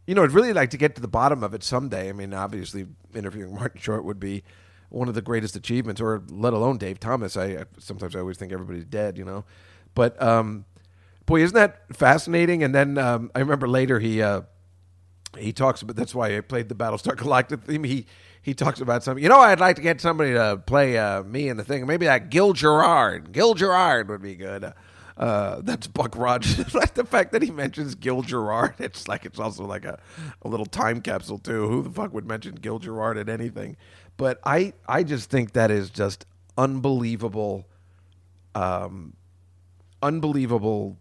[0.08, 2.10] you know, I'd really like to get to the bottom of it someday.
[2.10, 4.44] I mean, obviously, interviewing Martin Short would be
[4.90, 7.38] one of the greatest achievements, or let alone Dave Thomas.
[7.38, 9.46] I, I sometimes I always think everybody's dead, you know,
[9.94, 10.66] but um,
[11.28, 12.64] boy, isn't that fascinating?
[12.64, 14.42] And then um, I remember later he uh,
[15.38, 17.84] he talks about that's why I played the Battlestar Galactica theme.
[17.84, 18.08] He
[18.48, 19.22] he talks about something.
[19.22, 21.86] You know, I'd like to get somebody to play uh, me in the thing.
[21.86, 23.34] Maybe that Gil Gerard.
[23.34, 24.72] Gil Gerard would be good.
[25.18, 26.74] Uh, that's Buck Rogers.
[26.74, 30.00] like the fact that he mentions Gil Gerard, it's like it's also like a,
[30.44, 31.68] a little time capsule too.
[31.68, 33.76] Who the fuck would mention Gil Gerard at anything?
[34.16, 36.26] But I I just think that is just
[36.58, 37.68] unbelievable,
[38.56, 39.12] um,
[40.02, 40.96] unbelievable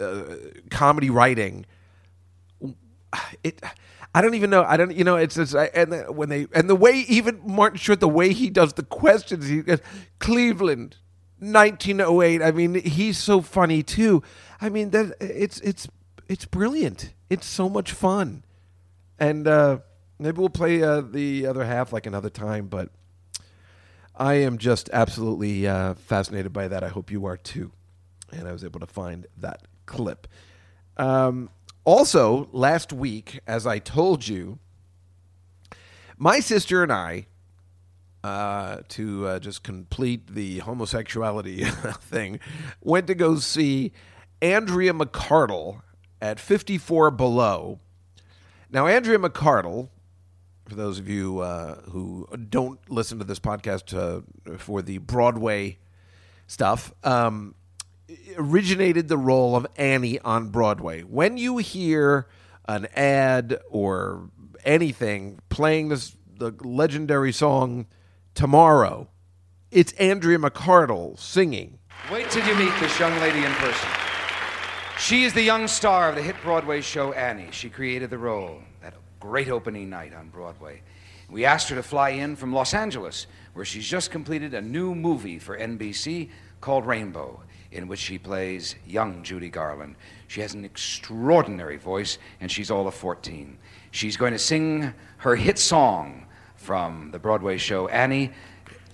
[0.00, 0.22] uh,
[0.70, 1.66] comedy writing.
[3.44, 3.62] It.
[4.16, 4.64] I don't even know.
[4.64, 4.96] I don't.
[4.96, 8.00] You know, it's just I, and the, when they and the way even Martin Short,
[8.00, 9.80] the way he does the questions, he goes
[10.20, 10.96] Cleveland,
[11.38, 12.40] 1908.
[12.40, 14.22] I mean, he's so funny too.
[14.58, 15.86] I mean that it's it's
[16.28, 17.12] it's brilliant.
[17.28, 18.42] It's so much fun,
[19.18, 19.80] and uh,
[20.18, 22.68] maybe we'll play uh, the other half like another time.
[22.68, 22.88] But
[24.14, 26.82] I am just absolutely uh, fascinated by that.
[26.82, 27.70] I hope you are too.
[28.32, 30.26] And I was able to find that clip.
[30.96, 31.50] Um,
[31.86, 34.58] also, last week, as I told you,
[36.18, 37.26] my sister and I,
[38.24, 41.64] uh, to uh, just complete the homosexuality
[42.00, 42.40] thing,
[42.80, 43.92] went to go see
[44.42, 45.82] Andrea McCardle
[46.20, 47.78] at 54 Below.
[48.68, 49.90] Now, Andrea McCardle,
[50.68, 55.78] for those of you uh, who don't listen to this podcast uh, for the Broadway
[56.48, 57.54] stuff, um,
[58.36, 61.02] originated the role of Annie on Broadway.
[61.02, 62.26] When you hear
[62.68, 64.30] an ad or
[64.64, 67.86] anything playing this the legendary song
[68.36, 69.08] Tomorrow,
[69.70, 71.78] it's Andrea McCardle singing.
[72.12, 73.88] Wait till you meet this young lady in person.
[74.98, 77.48] She is the young star of the hit Broadway show Annie.
[77.50, 80.82] She created the role that great opening night on Broadway.
[81.30, 84.94] We asked her to fly in from Los Angeles, where she's just completed a new
[84.94, 86.28] movie for NBC
[86.60, 87.40] called Rainbow,
[87.72, 89.96] in which she plays young Judy Garland.
[90.28, 93.58] She has an extraordinary voice, and she's all of 14.
[93.90, 98.32] She's going to sing her hit song from the Broadway show Annie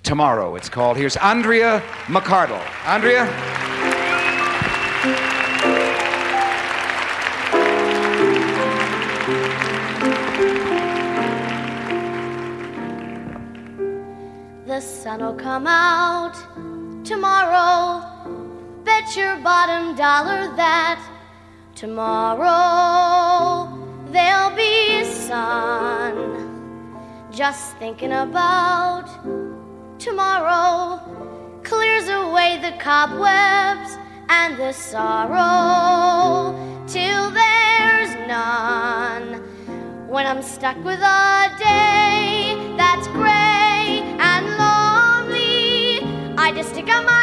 [0.02, 0.56] tomorrow.
[0.56, 2.62] It's called, here's Andrea McCardle.
[2.84, 3.26] Andrea?
[14.66, 16.34] The sun'll come out
[17.04, 18.41] tomorrow.
[18.84, 21.00] Bet your bottom dollar that
[21.74, 22.48] tomorrow
[24.10, 26.14] there'll be a sun.
[27.30, 29.08] Just thinking about
[29.98, 31.00] tomorrow.
[31.62, 33.96] clears away the cobwebs
[34.28, 36.52] and the sorrow
[36.86, 39.40] till there's none.
[40.08, 46.02] When I'm stuck with a day that's gray and lonely,
[46.36, 47.21] I just stick on my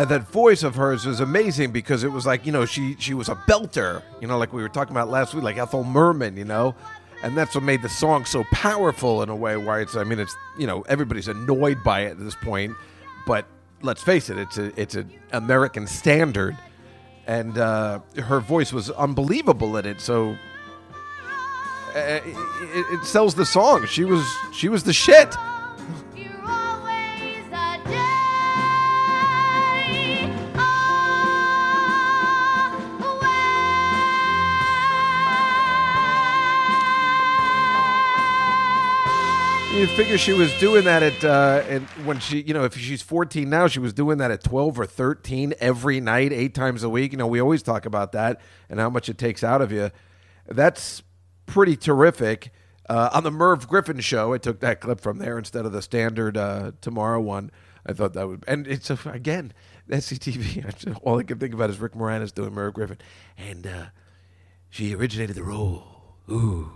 [0.00, 2.64] come out." Uh, that voice of hers was amazing because it was like you know
[2.64, 5.58] she she was a belter, you know, like we were talking about last week, like
[5.58, 6.74] Ethel Merman, you know,
[7.22, 9.56] and that's what made the song so powerful in a way.
[9.56, 12.74] Why it's, I mean, it's you know everybody's annoyed by it at this point,
[13.26, 13.46] but
[13.82, 16.56] let's face it, it's a it's an American standard,
[17.26, 20.00] and uh, her voice was unbelievable in it.
[20.00, 20.36] So.
[21.90, 23.84] Uh, it, it sells the song.
[23.86, 24.24] She was
[24.54, 25.34] she was the shit.
[39.72, 43.02] You figure she was doing that at uh, and when she, you know, if she's
[43.02, 46.88] 14 now, she was doing that at 12 or 13 every night, eight times a
[46.88, 47.12] week.
[47.12, 49.92] You know, we always talk about that and how much it takes out of you.
[50.48, 51.04] That's
[51.46, 52.52] pretty terrific.
[52.88, 55.82] Uh, on the Merv Griffin show, I took that clip from there instead of the
[55.82, 57.52] standard uh, tomorrow one.
[57.86, 59.52] I thought that would, and it's a, again
[59.88, 60.98] SCTV.
[61.04, 62.98] All I can think about is Rick Moranis doing Merv Griffin,
[63.38, 63.84] and uh,
[64.68, 65.84] she originated the role.
[66.28, 66.72] Ooh,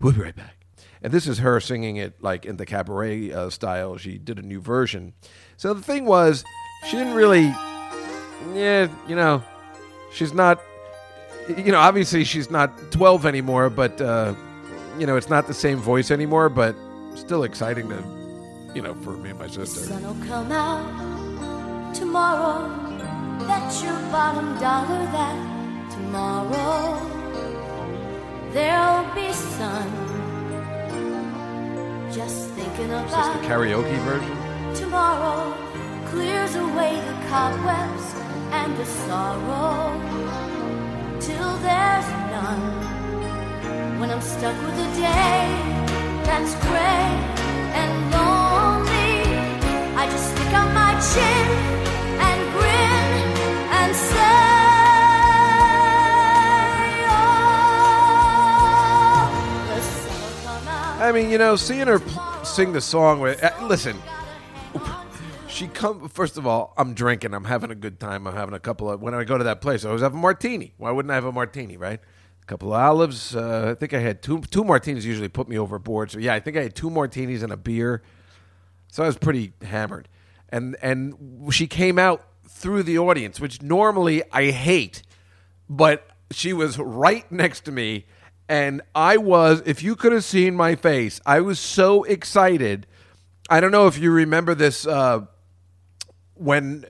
[0.00, 0.63] we'll be right back.
[1.04, 3.98] And this is her singing it like in the cabaret uh, style.
[3.98, 5.12] She did a new version.
[5.58, 6.44] So the thing was,
[6.86, 7.54] she didn't really,
[8.54, 9.44] yeah, you know,
[10.14, 10.62] she's not,
[11.46, 14.34] you know, obviously she's not 12 anymore, but, uh,
[14.98, 16.74] you know, it's not the same voice anymore, but
[17.16, 18.02] still exciting to,
[18.74, 19.80] you know, for me and my sister.
[19.80, 22.66] Sun'll come out tomorrow.
[23.40, 26.98] Bet your bottom dollar that tomorrow
[28.54, 30.03] there'll be sun.
[32.14, 34.36] Just thinking Is this the karaoke version?
[34.72, 35.52] tomorrow
[36.06, 38.14] clears away the cobwebs
[38.52, 39.98] and the sorrow
[41.18, 43.98] till there's none.
[43.98, 45.42] When I'm stuck with a day
[46.22, 47.08] that's gray
[47.80, 49.14] and lonely,
[49.96, 51.93] I just stick on my chin
[61.04, 63.94] I mean, you know, seeing her pl- sing the song with, uh, listen,
[65.48, 68.58] she come first of all i'm drinking i'm having a good time i'm having a
[68.58, 70.74] couple of when i go to that place i always have a martini.
[70.78, 72.00] Why wouldn't i have a martini right?
[72.42, 75.56] A couple of olives uh, i think i had two two martinis usually put me
[75.56, 78.02] overboard so yeah i think i had two martinis and a beer.
[78.90, 80.08] So i was pretty hammered.
[80.48, 81.14] And and
[81.52, 85.02] she came out through the audience which normally i hate
[85.68, 88.06] but she was right next to me
[88.48, 92.86] and i was if you could have seen my face i was so excited
[93.48, 95.20] i don't know if you remember this uh,
[96.34, 96.84] when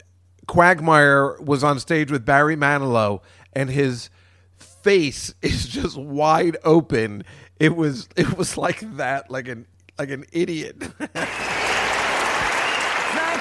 [0.47, 3.21] Quagmire was on stage with Barry Manilow
[3.53, 4.11] and his
[4.57, 7.25] face is just wide open.
[7.59, 9.67] It was it was like that, like an
[9.99, 10.83] like an idiot.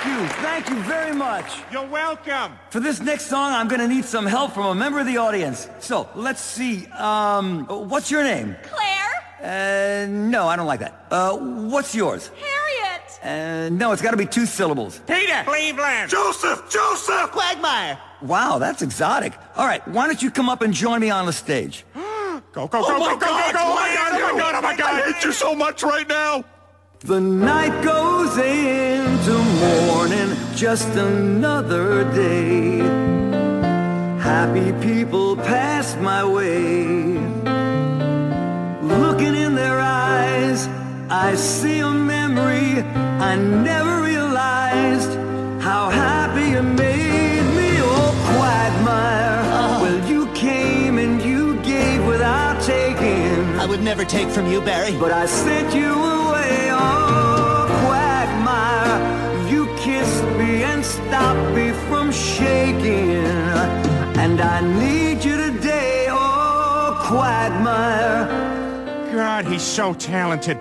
[0.04, 0.28] Thank you.
[0.44, 1.62] Thank you very much.
[1.72, 2.60] You're welcome.
[2.72, 5.16] For this next song, I'm going to need some help from a member of the
[5.16, 5.70] audience.
[5.80, 6.88] So let's see.
[6.88, 8.58] Um, what's your name?
[8.64, 10.04] Claire?
[10.04, 11.06] Uh, no, I don't like that.
[11.10, 12.30] Uh, what's yours?
[12.36, 13.20] Harriet?
[13.24, 15.00] Uh, no, it's got to be two syllables.
[15.08, 15.42] Peter.
[15.46, 16.12] Cleveland.
[16.12, 16.70] Joseph.
[16.70, 17.32] Joseph.
[17.32, 17.98] Quagmire.
[18.22, 19.32] Wow, that's exotic.
[19.56, 21.86] All right, why don't you come up and join me on the stage?
[21.96, 23.28] Go, go, go, go, go, go, go.
[23.30, 24.96] Oh my God, oh my God, oh my God.
[24.96, 26.44] I hate you so much right now.
[27.06, 29.38] The night goes into
[29.90, 32.78] morning, just another day.
[34.20, 37.18] Happy people pass my way.
[38.82, 40.70] Looking in their eyes,
[41.10, 42.80] I see a memory
[43.20, 45.12] I never realized
[45.62, 49.40] how happy you made me, oh Quagmire.
[49.42, 49.80] Uh-huh.
[49.82, 53.60] Well, you came and you gave without taking.
[53.60, 54.98] I would never take from you, Barry.
[54.98, 56.23] But I sent you away,
[56.72, 59.50] oh Quagmire.
[59.50, 63.26] You kissed me and stopped me from shaking.
[64.18, 68.28] And I need you today, oh Quagmire.
[69.14, 70.58] God, he's so talented.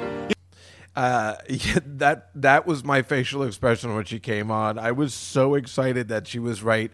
[0.94, 4.78] Uh, yeah, that that was my facial expression when she came on.
[4.78, 6.90] I was so excited that she was right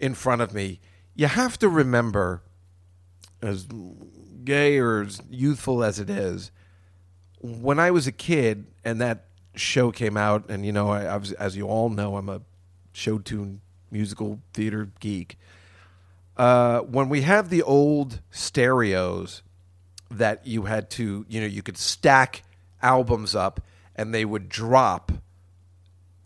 [0.00, 0.80] in front of me.
[1.14, 2.42] You have to remember,
[3.42, 3.66] as
[4.44, 6.50] gay or as youthful as it is,
[7.40, 9.24] when I was a kid and that
[9.54, 12.40] show came out, and you know, I, I was, as you all know, I'm a
[12.92, 13.60] show tune
[13.90, 15.38] musical theater geek.
[16.38, 19.42] uh, when we have the old stereos
[20.10, 22.44] that you had to, you know, you could stack
[22.80, 23.60] albums up
[23.96, 25.10] and they would drop,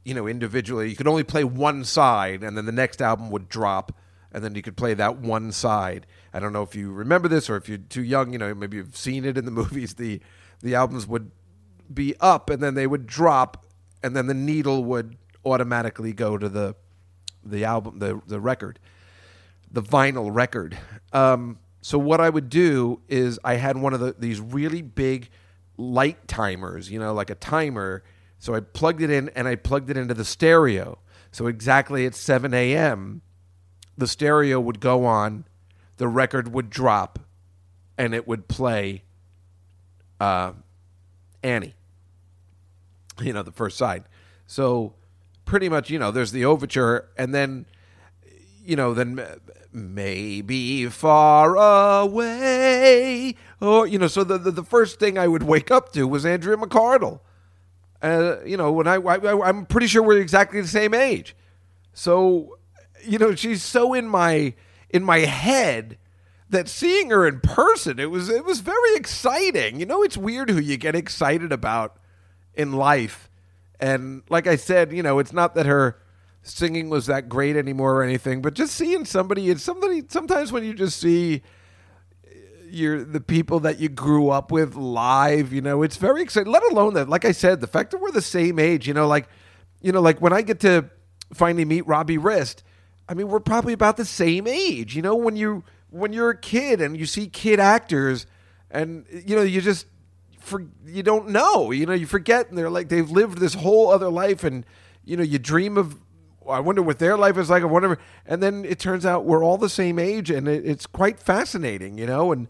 [0.04, 0.90] you know, individually.
[0.90, 3.96] You could only play one side and then the next album would drop
[4.30, 6.06] and then you could play that one side.
[6.32, 8.78] I don't know if you remember this or if you're too young, you know, maybe
[8.78, 9.94] you've seen it in the movies.
[9.94, 10.20] The
[10.62, 11.30] the albums would
[11.92, 13.66] be up and then they would drop
[14.02, 16.74] and then the needle would automatically go to the
[17.44, 18.78] the album the the record
[19.70, 20.78] the vinyl record
[21.12, 25.28] um, so what i would do is i had one of the, these really big
[25.76, 28.02] light timers you know like a timer
[28.38, 30.98] so i plugged it in and i plugged it into the stereo
[31.32, 33.22] so exactly at 7 a.m
[33.98, 35.44] the stereo would go on
[36.02, 37.20] the record would drop
[37.96, 39.04] and it would play
[40.18, 40.52] uh,
[41.44, 41.76] annie
[43.20, 44.02] you know the first side.
[44.44, 44.94] So
[45.44, 47.66] pretty much you know there's the overture and then
[48.64, 49.24] you know then
[49.72, 51.56] maybe far
[52.02, 56.06] away or you know so the, the, the first thing i would wake up to
[56.06, 57.20] was andrea mccardle
[58.02, 61.36] uh, you know when I, I i'm pretty sure we're exactly the same age.
[61.92, 62.58] So
[63.04, 64.54] you know she's so in my
[64.92, 65.98] in my head
[66.50, 70.50] that seeing her in person it was it was very exciting you know it's weird
[70.50, 71.96] who you get excited about
[72.54, 73.30] in life
[73.82, 75.98] and like I said, you know, it's not that her
[76.42, 80.04] singing was that great anymore or anything, but just seeing somebody, it's somebody.
[80.08, 81.42] Sometimes when you just see
[82.24, 82.30] uh,
[82.70, 86.52] your the people that you grew up with live, you know, it's very exciting.
[86.52, 89.08] Let alone that, like I said, the fact that we're the same age, you know,
[89.08, 89.28] like
[89.80, 90.88] you know, like when I get to
[91.34, 92.62] finally meet Robbie Rist,
[93.08, 94.94] I mean, we're probably about the same age.
[94.96, 98.26] You know, when you when you're a kid and you see kid actors,
[98.70, 99.86] and you know, you just
[100.38, 101.70] for you don't know.
[101.70, 104.64] You know, you forget, and they're like they've lived this whole other life, and
[105.04, 105.98] you know, you dream of.
[106.48, 107.98] I wonder what their life is like, or whatever.
[108.26, 111.98] And then it turns out we're all the same age, and it, it's quite fascinating,
[111.98, 112.32] you know.
[112.32, 112.48] And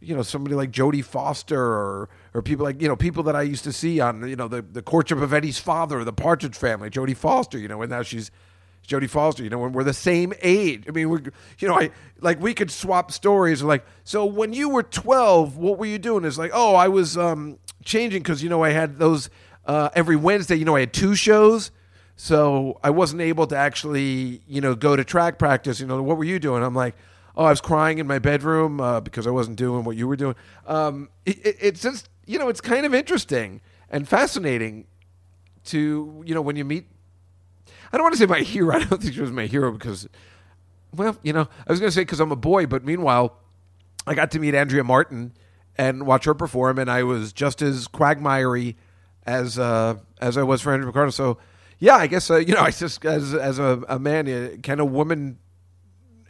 [0.00, 3.42] you know, somebody like Jodie Foster, or or people like you know people that I
[3.42, 6.56] used to see on you know the the courtship of Eddie's father, or the Partridge
[6.56, 8.30] Family, Jodie Foster, you know, and now she's
[8.86, 10.84] Jodie Foster, you know, when we're the same age.
[10.88, 11.22] I mean, we're,
[11.58, 13.62] you know, I like we could swap stories.
[13.62, 16.24] Like, so when you were twelve, what were you doing?
[16.24, 19.30] It's like, oh, I was um, changing because you know I had those
[19.66, 20.56] uh, every Wednesday.
[20.56, 21.70] You know, I had two shows,
[22.16, 25.80] so I wasn't able to actually, you know, go to track practice.
[25.80, 26.62] You know, what were you doing?
[26.62, 26.94] I'm like,
[27.36, 30.16] oh, I was crying in my bedroom uh, because I wasn't doing what you were
[30.16, 30.34] doing.
[30.66, 33.60] Um, it, it, it's just, you know, it's kind of interesting
[33.90, 34.86] and fascinating
[35.64, 36.86] to, you know, when you meet
[37.92, 38.74] I don't want to say my hero.
[38.74, 40.08] I don't think she was my hero because,
[40.94, 43.36] well, you know, I was going to say because I'm a boy, but meanwhile,
[44.06, 45.32] I got to meet Andrea Martin
[45.76, 48.76] and watch her perform, and I was just as quagmirey
[49.24, 51.12] as uh, as I was for Andrea McCardle.
[51.12, 51.38] So,
[51.78, 54.84] yeah, I guess uh, you know, I just as as a, a man, can a
[54.84, 55.38] woman,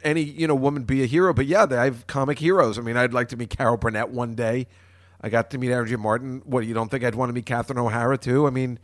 [0.03, 1.33] any you know, woman be a hero?
[1.33, 2.79] But yeah, I have comic heroes.
[2.79, 4.67] I mean, I'd like to meet Carol Burnett one day.
[5.21, 6.43] I got to meet Andrea Martin.
[6.45, 8.47] What you don't think I'd want to meet Catherine O'Hara too?
[8.47, 8.79] I mean,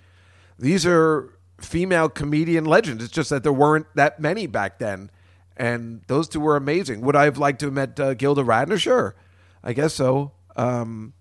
[0.59, 3.05] these are female comedian legends.
[3.05, 5.11] It's just that there weren't that many back then,
[5.57, 7.01] and those two were amazing.
[7.03, 8.79] Would I have liked to have met uh, Gilda Radner?
[8.79, 9.15] Sure,
[9.63, 10.33] I guess so.
[10.57, 11.13] Um,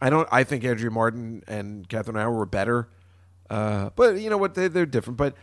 [0.00, 0.28] I don't.
[0.30, 2.88] I think Andrea Martin and Catherine O'Hara were better,
[3.50, 4.54] uh, but you know what?
[4.54, 5.16] They, they're different.
[5.16, 5.36] But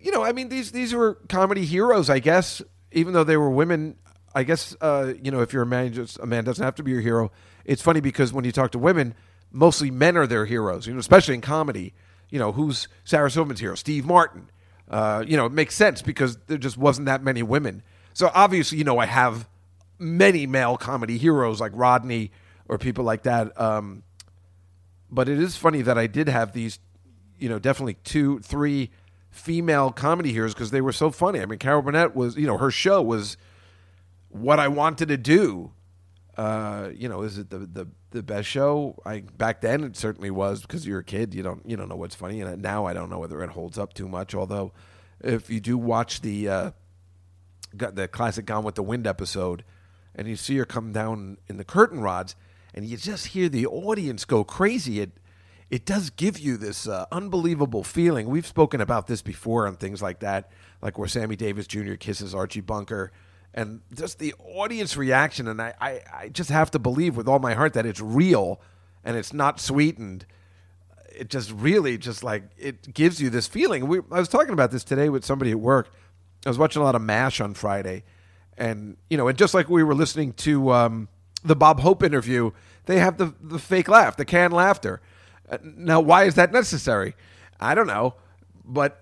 [0.00, 2.62] you know, I mean, these these were comedy heroes, I guess.
[2.92, 3.96] Even though they were women,
[4.34, 6.82] I guess uh, you know, if you're a man, just a man doesn't have to
[6.82, 7.32] be your hero.
[7.64, 9.14] It's funny because when you talk to women,
[9.50, 10.86] mostly men are their heroes.
[10.86, 11.94] You know, especially in comedy
[12.30, 13.74] you know, who's Sarah Silverman's hero?
[13.74, 14.50] Steve Martin.
[14.88, 17.82] Uh, you know, it makes sense because there just wasn't that many women.
[18.14, 19.48] So obviously, you know, I have
[19.98, 22.30] many male comedy heroes like Rodney
[22.68, 23.58] or people like that.
[23.60, 24.02] Um,
[25.10, 26.78] but it is funny that I did have these,
[27.38, 28.90] you know, definitely two, three
[29.30, 31.40] female comedy heroes because they were so funny.
[31.40, 33.36] I mean, Carol Burnett was, you know, her show was
[34.28, 35.72] what I wanted to do.
[36.36, 39.00] Uh, you know, is it the, the the best show?
[39.06, 41.34] I back then it certainly was because you're a kid.
[41.34, 43.78] You don't you don't know what's funny, and now I don't know whether it holds
[43.78, 44.34] up too much.
[44.34, 44.72] Although,
[45.20, 46.70] if you do watch the uh,
[47.72, 49.64] the classic Gone with the Wind episode,
[50.14, 52.36] and you see her come down in the curtain rods,
[52.74, 55.12] and you just hear the audience go crazy, it
[55.70, 58.28] it does give you this uh, unbelievable feeling.
[58.28, 60.50] We've spoken about this before on things like that,
[60.82, 61.94] like where Sammy Davis Jr.
[61.94, 63.10] kisses Archie Bunker
[63.56, 65.48] and just the audience reaction.
[65.48, 68.60] And I, I, I just have to believe with all my heart that it's real
[69.02, 70.26] and it's not sweetened.
[71.10, 73.88] It just really just like it gives you this feeling.
[73.88, 75.88] We, I was talking about this today with somebody at work.
[76.44, 78.04] I was watching a lot of MASH on Friday,
[78.58, 81.08] and you know, and just like we were listening to um,
[81.42, 82.50] the Bob Hope interview,
[82.84, 85.00] they have the the fake laugh, the canned laughter.
[85.50, 87.16] Uh, now, why is that necessary?
[87.58, 88.14] I don't know,
[88.62, 89.00] but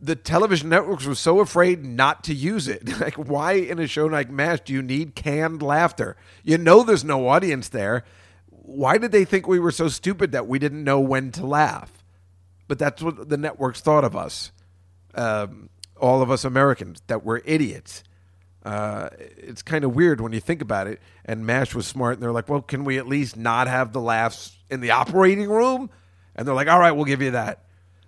[0.00, 2.82] the television networks were so afraid not to use it.
[3.00, 6.16] Like, why in a show like MASH do you need canned laughter?
[6.42, 8.04] You know there's no audience there.
[8.48, 12.04] Why did they think we were so stupid that we didn't know when to laugh?
[12.68, 14.50] But that's what the networks thought of us,
[15.14, 18.02] um, all of us Americans, that we're idiots.
[18.64, 21.00] Uh, it's kind of weird when you think about it.
[21.24, 24.00] And MASH was smart, and they're like, well, can we at least not have the
[24.00, 25.90] laughs in the operating room?
[26.34, 27.65] And they're like, all right, we'll give you that.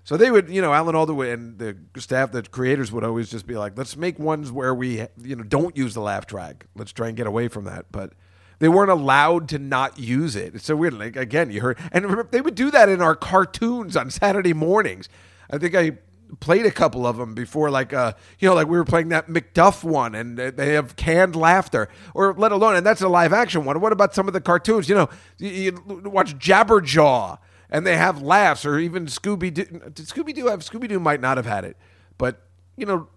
[0.09, 3.47] So they would, you know, Alan Alda and the staff, the creators would always just
[3.47, 6.65] be like, let's make ones where we, you know, don't use the laugh track.
[6.75, 7.93] Let's try and get away from that.
[7.93, 8.15] But
[8.59, 10.55] they weren't allowed to not use it.
[10.55, 10.95] It's so weird.
[10.95, 14.55] Like, again, you heard, and remember, they would do that in our cartoons on Saturday
[14.55, 15.11] mornings.
[15.51, 15.99] I think I
[16.41, 19.29] played a couple of them before, like, uh, you know, like we were playing that
[19.29, 23.67] McDuff one and they- have canned laughter, or let alone, and that's a live action
[23.67, 23.79] one.
[23.79, 24.89] What about some of the cartoons?
[24.89, 27.37] You know, you, you watch Jabberjaw
[27.71, 29.65] and they have laughs, or even Scooby Doo.
[29.65, 31.01] Did Scooby Doo have Scooby Doo?
[31.01, 31.77] Might not have had it,
[32.17, 32.43] but
[32.77, 33.09] you know,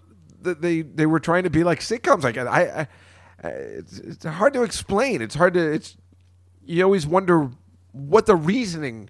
[0.43, 2.23] th- they they were trying to be like sitcoms.
[2.23, 2.87] Like I,
[3.43, 5.21] I, it's, it's hard to explain.
[5.21, 5.73] It's hard to.
[5.73, 5.97] It's
[6.65, 7.51] you always wonder
[7.91, 9.09] what the reasoning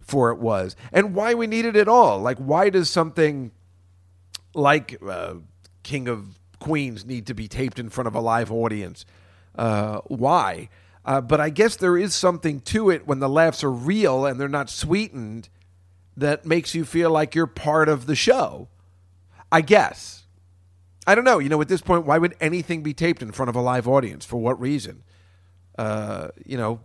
[0.00, 2.18] for it was and why we needed it at all.
[2.18, 3.52] Like why does something
[4.54, 5.34] like uh,
[5.82, 9.04] King of Queens need to be taped in front of a live audience?
[9.54, 10.68] Uh, why?
[11.04, 14.38] Uh, but I guess there is something to it when the laughs are real and
[14.38, 15.48] they're not sweetened
[16.16, 18.68] that makes you feel like you're part of the show.
[19.50, 20.24] I guess.
[21.06, 21.38] I don't know.
[21.38, 23.88] You know, at this point, why would anything be taped in front of a live
[23.88, 24.24] audience?
[24.24, 25.02] For what reason?
[25.76, 26.80] Uh, you know,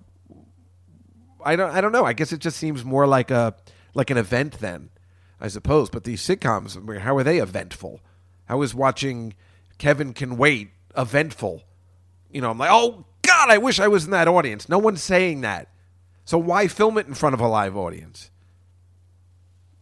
[1.44, 1.70] I don't.
[1.70, 2.06] I don't know.
[2.06, 3.56] I guess it just seems more like a
[3.94, 4.90] like an event then,
[5.40, 5.90] I suppose.
[5.90, 8.02] But these sitcoms, how are they eventful?
[8.46, 9.36] How is watching
[9.78, 11.64] Kevin Can Wait eventful?
[12.32, 13.06] You know, I'm like, oh
[13.48, 14.68] God, I wish I was in that audience.
[14.68, 15.70] No one's saying that.
[16.26, 18.30] So why film it in front of a live audience?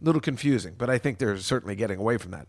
[0.00, 2.46] A little confusing, but I think they're certainly getting away from that.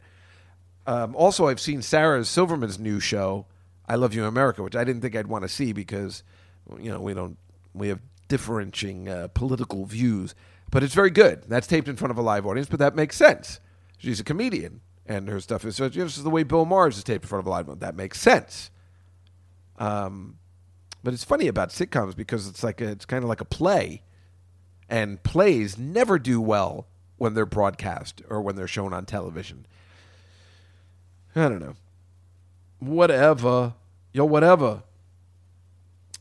[0.86, 3.48] Um, also, I've seen Sarah Silverman's new show,
[3.88, 6.24] "I Love You, America," which I didn't think I'd want to see because,
[6.80, 7.38] you know, we don't
[7.74, 10.36] we have differentiating uh, political views,
[10.70, 11.46] but it's very good.
[11.48, 13.60] That's taped in front of a live audience, but that makes sense.
[13.98, 17.26] She's a comedian, and her stuff is so just the way Bill Maher's is taped
[17.26, 17.82] in front of a live audience.
[17.82, 18.70] That makes sense.
[19.80, 20.38] Um,
[21.08, 24.02] but it's funny about sitcoms because it's like a, it's kind of like a play,
[24.90, 26.86] and plays never do well
[27.16, 29.66] when they're broadcast or when they're shown on television.
[31.34, 31.76] I don't know.
[32.80, 33.76] Whatever.
[34.12, 34.84] Yo, whatever.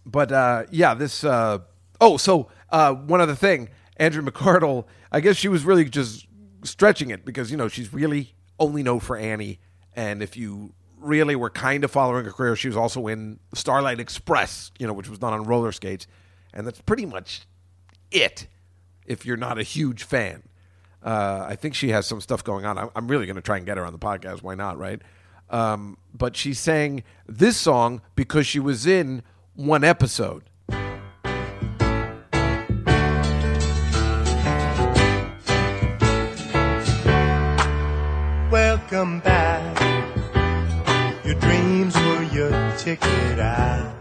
[0.04, 1.24] But uh, yeah, this.
[1.24, 1.58] Uh,
[2.00, 3.70] oh, so uh, one other thing.
[3.96, 6.28] Andrea McCardle, I guess she was really just
[6.62, 9.58] stretching it because, you know, she's really only known for Annie.
[9.96, 14.00] And if you really were kind of following her career, she was also in Starlight
[14.00, 16.06] Express, you know, which was done on roller skates.
[16.52, 17.42] And that's pretty much
[18.10, 18.46] it
[19.06, 20.42] if you're not a huge fan.
[21.02, 22.78] Uh, I think she has some stuff going on.
[22.78, 24.42] I'm, I'm really going to try and get her on the podcast.
[24.42, 25.00] Why not, right?
[25.50, 29.22] Um, but she sang this song because she was in
[29.54, 30.44] one episode.
[38.50, 39.35] Welcome back.
[42.86, 43.92] Ticket out.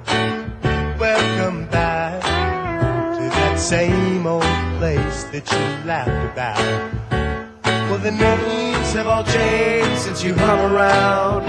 [0.99, 4.43] Welcome back to that same old
[4.77, 6.61] place that you laughed about.
[7.89, 11.47] Well, the names have all changed since you hung around.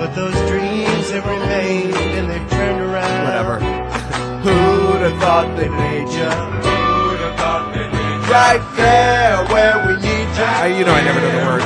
[0.00, 3.24] But those dreams have remained and they've turned around.
[3.26, 3.56] Whatever.
[4.44, 6.32] Who'd have thought they made you?
[6.64, 8.32] Who'd have thought they made you?
[8.32, 10.48] Right there where we need you.
[10.64, 11.64] I, you know, I never know the words.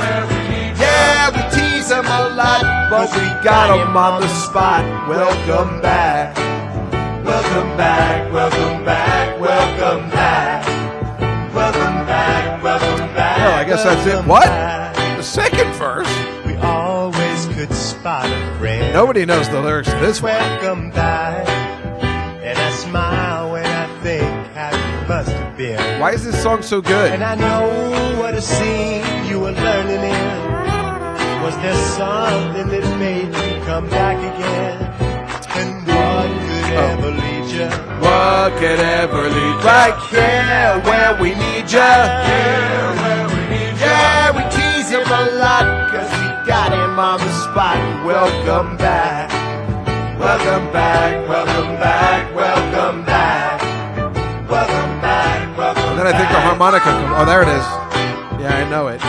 [0.77, 1.68] Yeah, we tease
[2.03, 4.83] them a lot, but we got them on the spot.
[5.07, 6.35] Welcome back.
[7.25, 10.65] Welcome back, welcome back, welcome back.
[11.53, 13.37] Welcome back, welcome back.
[13.37, 14.25] Well, I guess that's it.
[14.25, 14.47] What?
[15.17, 16.07] The second verse?
[16.45, 18.93] We always could spot a friend.
[18.93, 20.31] Nobody knows the lyrics to this one.
[20.31, 21.47] Welcome back.
[22.41, 25.99] And I smile when I think how you must have been.
[25.99, 27.11] Why is this song so good?
[27.11, 30.28] And I know what a scene you were learning in.
[31.49, 34.77] Was there something that made you come back again?
[35.57, 36.89] And what could Oh.
[36.93, 37.69] ever lead you?
[38.05, 39.65] What could ever lead you?
[39.65, 41.79] Right here where we need you.
[41.79, 43.89] Yeah, where we need you.
[43.89, 47.81] Yeah, we tease him a lot cause we got him on the spot.
[48.05, 49.31] Welcome back.
[50.19, 53.57] Welcome back, welcome back, welcome back.
[54.47, 55.89] Welcome back, welcome back.
[55.89, 56.85] And then I think the harmonica.
[56.93, 57.65] Comes, oh, there it is.
[58.37, 59.01] Yeah, I know it.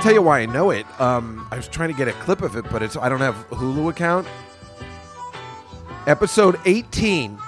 [0.00, 0.86] I'll tell you why I know it.
[0.98, 3.36] Um, I was trying to get a clip of it, but it's I don't have
[3.52, 4.26] a Hulu account.
[6.06, 7.38] Episode 18,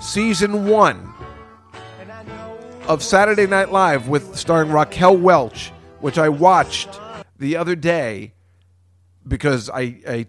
[0.00, 1.14] season one
[2.88, 5.68] of Saturday Night Live with starring Raquel Welch,
[6.00, 6.88] which I watched
[7.38, 8.34] the other day
[9.28, 10.26] because I I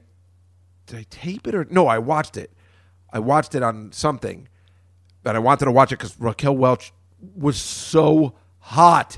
[0.85, 2.51] did I tape it or no, I watched it.
[3.11, 4.47] I watched it on something,
[5.23, 6.93] but I wanted to watch it because Raquel Welch
[7.35, 9.17] was so hot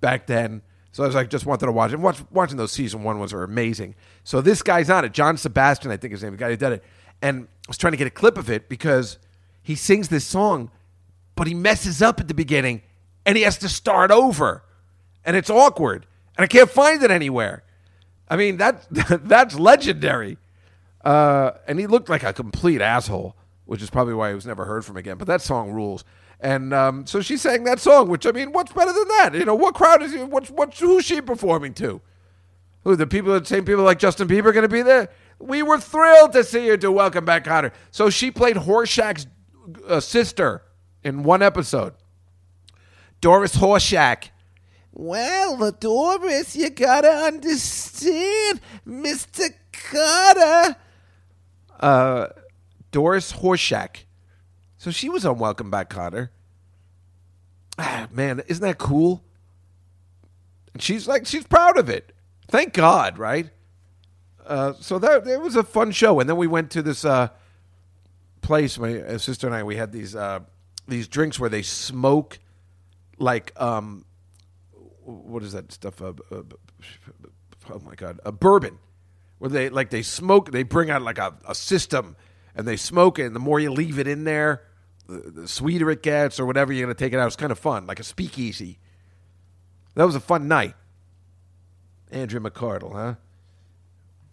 [0.00, 0.62] back then.
[0.96, 2.00] So I was like, just wanted to watch it.
[2.00, 3.96] Watch, watching those season one ones are amazing.
[4.24, 6.72] So this guy's on it, John Sebastian, I think his name, the guy who did
[6.72, 6.84] it,
[7.20, 9.18] and I was trying to get a clip of it because
[9.62, 10.70] he sings this song,
[11.34, 12.80] but he messes up at the beginning,
[13.26, 14.62] and he has to start over,
[15.22, 17.62] and it's awkward, and I can't find it anywhere.
[18.26, 20.38] I mean that that's legendary.
[21.04, 23.36] Uh, and he looked like a complete asshole,
[23.66, 25.18] which is probably why he was never heard from again.
[25.18, 26.04] But that song rules.
[26.38, 29.34] And um, so she sang that song, which I mean, what's better than that?
[29.34, 30.14] You know, what crowd is?
[30.14, 32.00] What's what's who's she performing to?
[32.84, 33.38] Who the people?
[33.38, 35.08] The same people like Justin Bieber going to be there?
[35.38, 37.72] We were thrilled to see her do Welcome Back, Kotter.
[37.90, 39.26] So she played Horshack's
[39.88, 40.62] uh, sister
[41.02, 41.94] in one episode.
[43.20, 44.30] Doris Horshack.
[44.92, 50.76] Well, Doris, you gotta understand, Mister Kotter.
[51.78, 52.28] Uh,
[52.92, 54.04] Doris Horshack.
[54.78, 55.94] So she was on Welcome Back.
[55.96, 56.28] Ah,
[58.10, 59.24] man, isn't that cool?
[60.72, 62.12] And she's like, she's proud of it.
[62.48, 63.50] Thank God, right?
[64.46, 67.28] Uh, so that it was a fun show, and then we went to this uh,
[68.42, 68.78] place.
[68.78, 70.40] My uh, sister and I, we had these uh,
[70.86, 72.38] these drinks where they smoke,
[73.18, 74.04] like um,
[75.02, 76.00] what is that stuff?
[76.00, 76.42] Uh, uh,
[77.70, 78.78] oh my god, a bourbon,
[79.38, 80.52] where they like they smoke.
[80.52, 82.14] They bring out like a, a system,
[82.56, 83.26] and they smoke it.
[83.26, 84.62] And the more you leave it in there,
[85.06, 87.26] the, the sweeter it gets, or whatever you're going to take it out.
[87.26, 88.78] It's kind of fun, like a speakeasy.
[89.94, 90.74] That was a fun night.
[92.10, 93.14] Andrea McCardle, huh?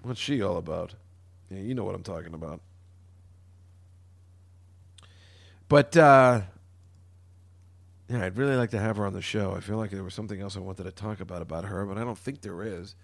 [0.01, 0.95] What's she all about?
[1.49, 2.61] Yeah, you know what I'm talking about.
[5.69, 6.41] But uh,
[8.09, 9.53] yeah, I'd really like to have her on the show.
[9.53, 11.97] I feel like there was something else I wanted to talk about about her, but
[11.97, 12.95] I don't think there is.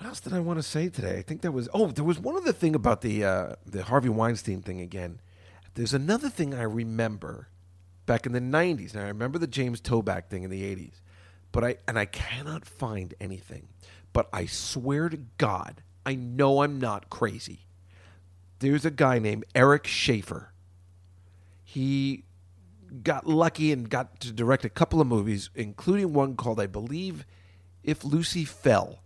[0.00, 1.18] What else did I want to say today?
[1.18, 1.68] I think there was.
[1.74, 5.20] Oh, there was one other thing about the uh, the Harvey Weinstein thing again.
[5.74, 7.48] There's another thing I remember
[8.06, 8.94] back in the '90s.
[8.94, 11.02] Now I remember the James Toback thing in the '80s,
[11.52, 13.68] but I and I cannot find anything.
[14.14, 17.66] But I swear to God, I know I'm not crazy.
[18.60, 20.54] There's a guy named Eric Schaeffer.
[21.62, 22.24] He
[23.02, 27.26] got lucky and got to direct a couple of movies, including one called, I believe,
[27.84, 29.00] If Lucy Fell,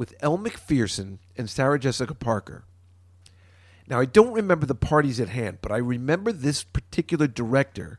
[0.00, 2.64] with Elle Macpherson and Sarah Jessica Parker.
[3.86, 7.98] Now, I don't remember the parties at hand, but I remember this particular director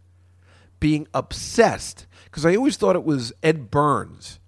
[0.79, 4.39] being obsessed because I always thought it was Ed Burns,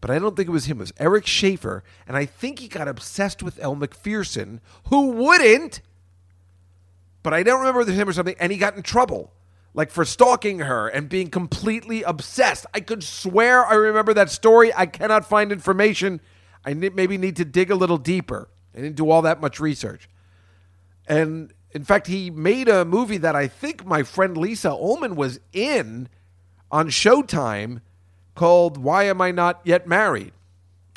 [0.00, 0.78] but I don't think it was him.
[0.78, 5.82] It was Eric Schaeffer, and I think he got obsessed with Elle Macpherson, who wouldn't,
[7.22, 9.32] but I don't remember him or something, and he got in trouble.
[9.74, 12.66] Like for stalking her and being completely obsessed.
[12.74, 14.74] I could swear I remember that story.
[14.74, 16.20] I cannot find information.
[16.64, 18.48] I maybe need to dig a little deeper.
[18.74, 20.08] I didn't do all that much research.
[21.06, 25.40] And in fact, he made a movie that I think my friend Lisa Ullman was
[25.52, 26.08] in
[26.70, 27.80] on Showtime
[28.34, 30.32] called Why Am I Not Yet Married?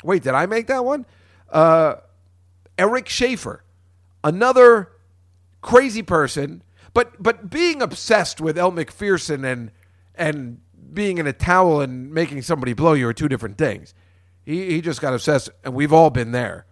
[0.02, 1.06] Wait, did I make that one?
[1.50, 1.96] Uh,
[2.76, 3.62] Eric Schaeffer,
[4.22, 4.90] another
[5.62, 6.62] crazy person,
[6.92, 9.70] but but being obsessed with Elle Macpherson and
[10.14, 10.60] and
[10.92, 13.94] being in a towel and making somebody blow you are two different things.
[14.44, 16.66] He he just got obsessed, and we've all been there.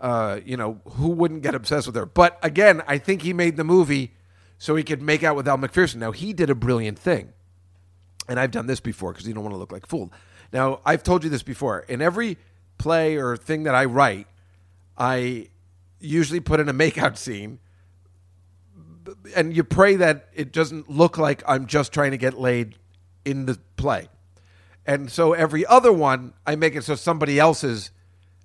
[0.00, 2.04] Uh, you know, who wouldn't get obsessed with her?
[2.04, 4.12] But again, I think he made the movie
[4.58, 6.00] so he could make out with Elle Macpherson.
[6.00, 7.32] Now he did a brilliant thing,
[8.28, 10.12] and I've done this before because you don't want to look like a fool.
[10.52, 11.80] Now I've told you this before.
[11.80, 12.36] In every
[12.76, 14.26] play or thing that I write,
[14.98, 15.48] I
[16.00, 17.58] usually put in a makeout scene,
[19.34, 22.76] and you pray that it doesn't look like I'm just trying to get laid
[23.24, 24.08] in the play.
[24.86, 27.90] And so every other one, I make it so somebody else is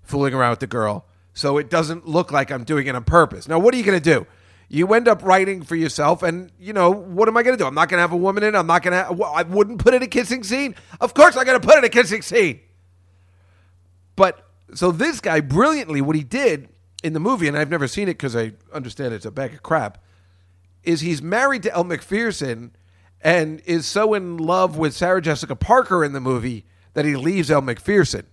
[0.03, 3.47] fooling around with the girl, so it doesn't look like I'm doing it on purpose.
[3.47, 4.25] Now, what are you going to do?
[4.69, 7.67] You end up writing for yourself, and you know what am I going to do?
[7.67, 8.55] I'm not going to have a woman in.
[8.55, 9.23] I'm not going to.
[9.25, 10.75] I wouldn't put in a kissing scene.
[11.01, 12.61] Of course, I'm going to put in a kissing scene.
[14.15, 16.69] But so this guy brilliantly, what he did
[17.03, 19.63] in the movie, and I've never seen it because I understand it's a bag of
[19.63, 20.03] crap,
[20.83, 22.71] is he's married to Elle Macpherson
[23.21, 27.51] and is so in love with Sarah Jessica Parker in the movie that he leaves
[27.51, 28.25] Elle Macpherson.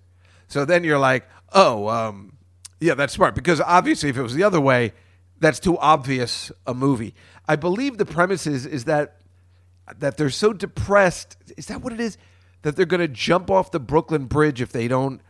[0.49, 2.37] So then you're like, oh, um,
[2.81, 4.93] yeah, that's smart because obviously if it was the other way,
[5.39, 7.15] that's too obvious a movie.
[7.49, 9.19] I believe the premise is, is that
[9.99, 11.37] that they're so depressed.
[11.57, 12.19] Is that what it is?
[12.63, 15.21] That they're going to jump off the Brooklyn Bridge if they don't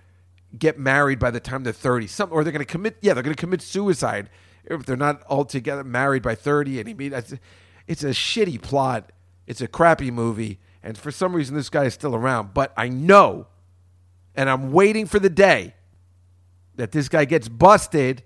[0.56, 2.06] get married by the time they're 30.
[2.06, 4.30] Some, or they're going to commit, yeah, they're going to commit suicide
[4.64, 6.80] if they're not altogether married by 30.
[6.80, 7.12] And he
[7.86, 9.12] it's a shitty plot.
[9.46, 10.58] It's a crappy movie.
[10.82, 12.54] And for some reason, this guy is still around.
[12.54, 13.46] But I know,
[14.34, 15.74] And I'm waiting for the day
[16.76, 18.22] that this guy gets busted,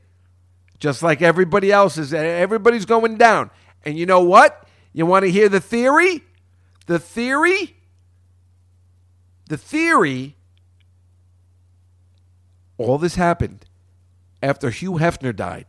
[0.79, 2.13] just like everybody else is.
[2.13, 3.51] Everybody's going down.
[3.85, 4.67] And you know what?
[4.93, 6.25] You want to hear the theory?
[6.87, 7.77] The theory?
[9.49, 10.37] The theory
[12.81, 13.67] all this happened
[14.43, 15.67] after Hugh Hefner died.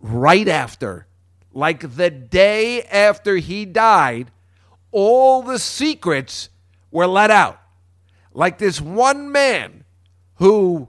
[0.00, 1.07] Right after,
[1.52, 4.30] like the day after he died,
[4.90, 6.48] all the secrets
[6.90, 7.60] were let out.
[8.32, 9.84] Like this one man
[10.36, 10.88] who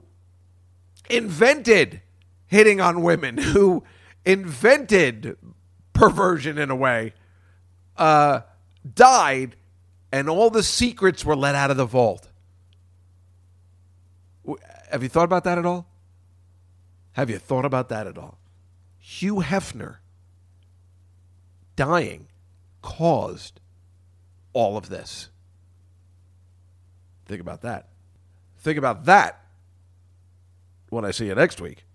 [1.08, 2.02] invented
[2.46, 3.84] hitting on women, who
[4.24, 5.36] invented
[5.92, 7.14] perversion in a way,
[7.96, 8.40] uh,
[8.94, 9.56] died,
[10.12, 12.28] and all the secrets were let out of the vault.
[14.90, 15.86] Have you thought about that at all?
[17.12, 18.38] Have you thought about that at all?
[18.98, 19.96] Hugh Hefner
[21.80, 22.28] dying
[22.82, 23.58] caused
[24.52, 25.30] all of this.
[27.24, 27.88] Think about that.
[28.58, 29.42] Think about that
[30.90, 31.86] when I see you next week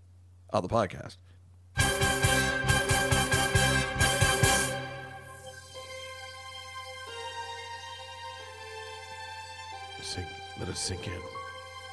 [0.52, 1.18] on the podcast.
[10.02, 10.26] Sink,
[10.58, 11.12] let us sink in.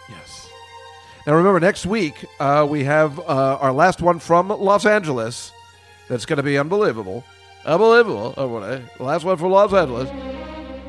[0.10, 0.50] Yes.
[1.28, 5.52] Now remember, next week uh, we have uh, our last one from Los Angeles.
[6.10, 7.24] That's going to be unbelievable,
[7.66, 8.34] unbelievable.
[8.38, 9.00] Oh, what?
[9.00, 10.10] Last one from Los Angeles.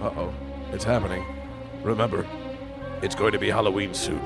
[0.01, 0.35] Uh oh,
[0.73, 1.25] it's happening.
[1.83, 2.27] Remember,
[3.03, 4.21] it's going to be Halloween soon.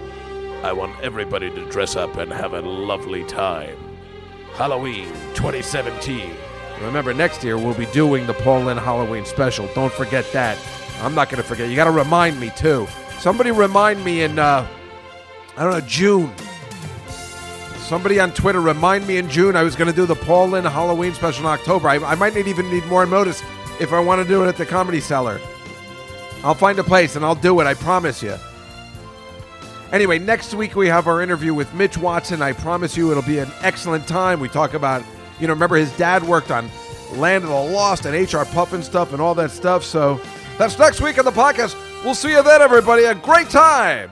[0.62, 3.76] I want everybody to dress up and have a lovely time.
[4.54, 6.34] Halloween 2017.
[6.82, 9.68] Remember, next year we'll be doing the Paul Lynde Halloween special.
[9.74, 10.58] Don't forget that.
[11.00, 11.68] I'm not going to forget.
[11.68, 12.88] You got to remind me too.
[13.18, 14.66] Somebody remind me in, uh,
[15.56, 16.32] I don't know, June.
[17.88, 20.66] Somebody on Twitter remind me in June I was going to do the Paul Lynde
[20.66, 21.88] Halloween special in October.
[21.88, 23.42] I, I might not even need more notice
[23.80, 25.40] if I want to do it at the Comedy Cellar.
[26.44, 27.66] I'll find a place and I'll do it.
[27.66, 28.36] I promise you.
[29.90, 32.42] Anyway, next week we have our interview with Mitch Watson.
[32.42, 34.38] I promise you it'll be an excellent time.
[34.38, 35.02] We talk about,
[35.40, 36.68] you know, remember his dad worked on
[37.14, 39.82] Land of the Lost and HR Pufnstuf and all that stuff.
[39.82, 40.20] So
[40.58, 41.74] that's next week on the podcast.
[42.04, 43.04] We'll see you then, everybody.
[43.04, 44.10] A great time.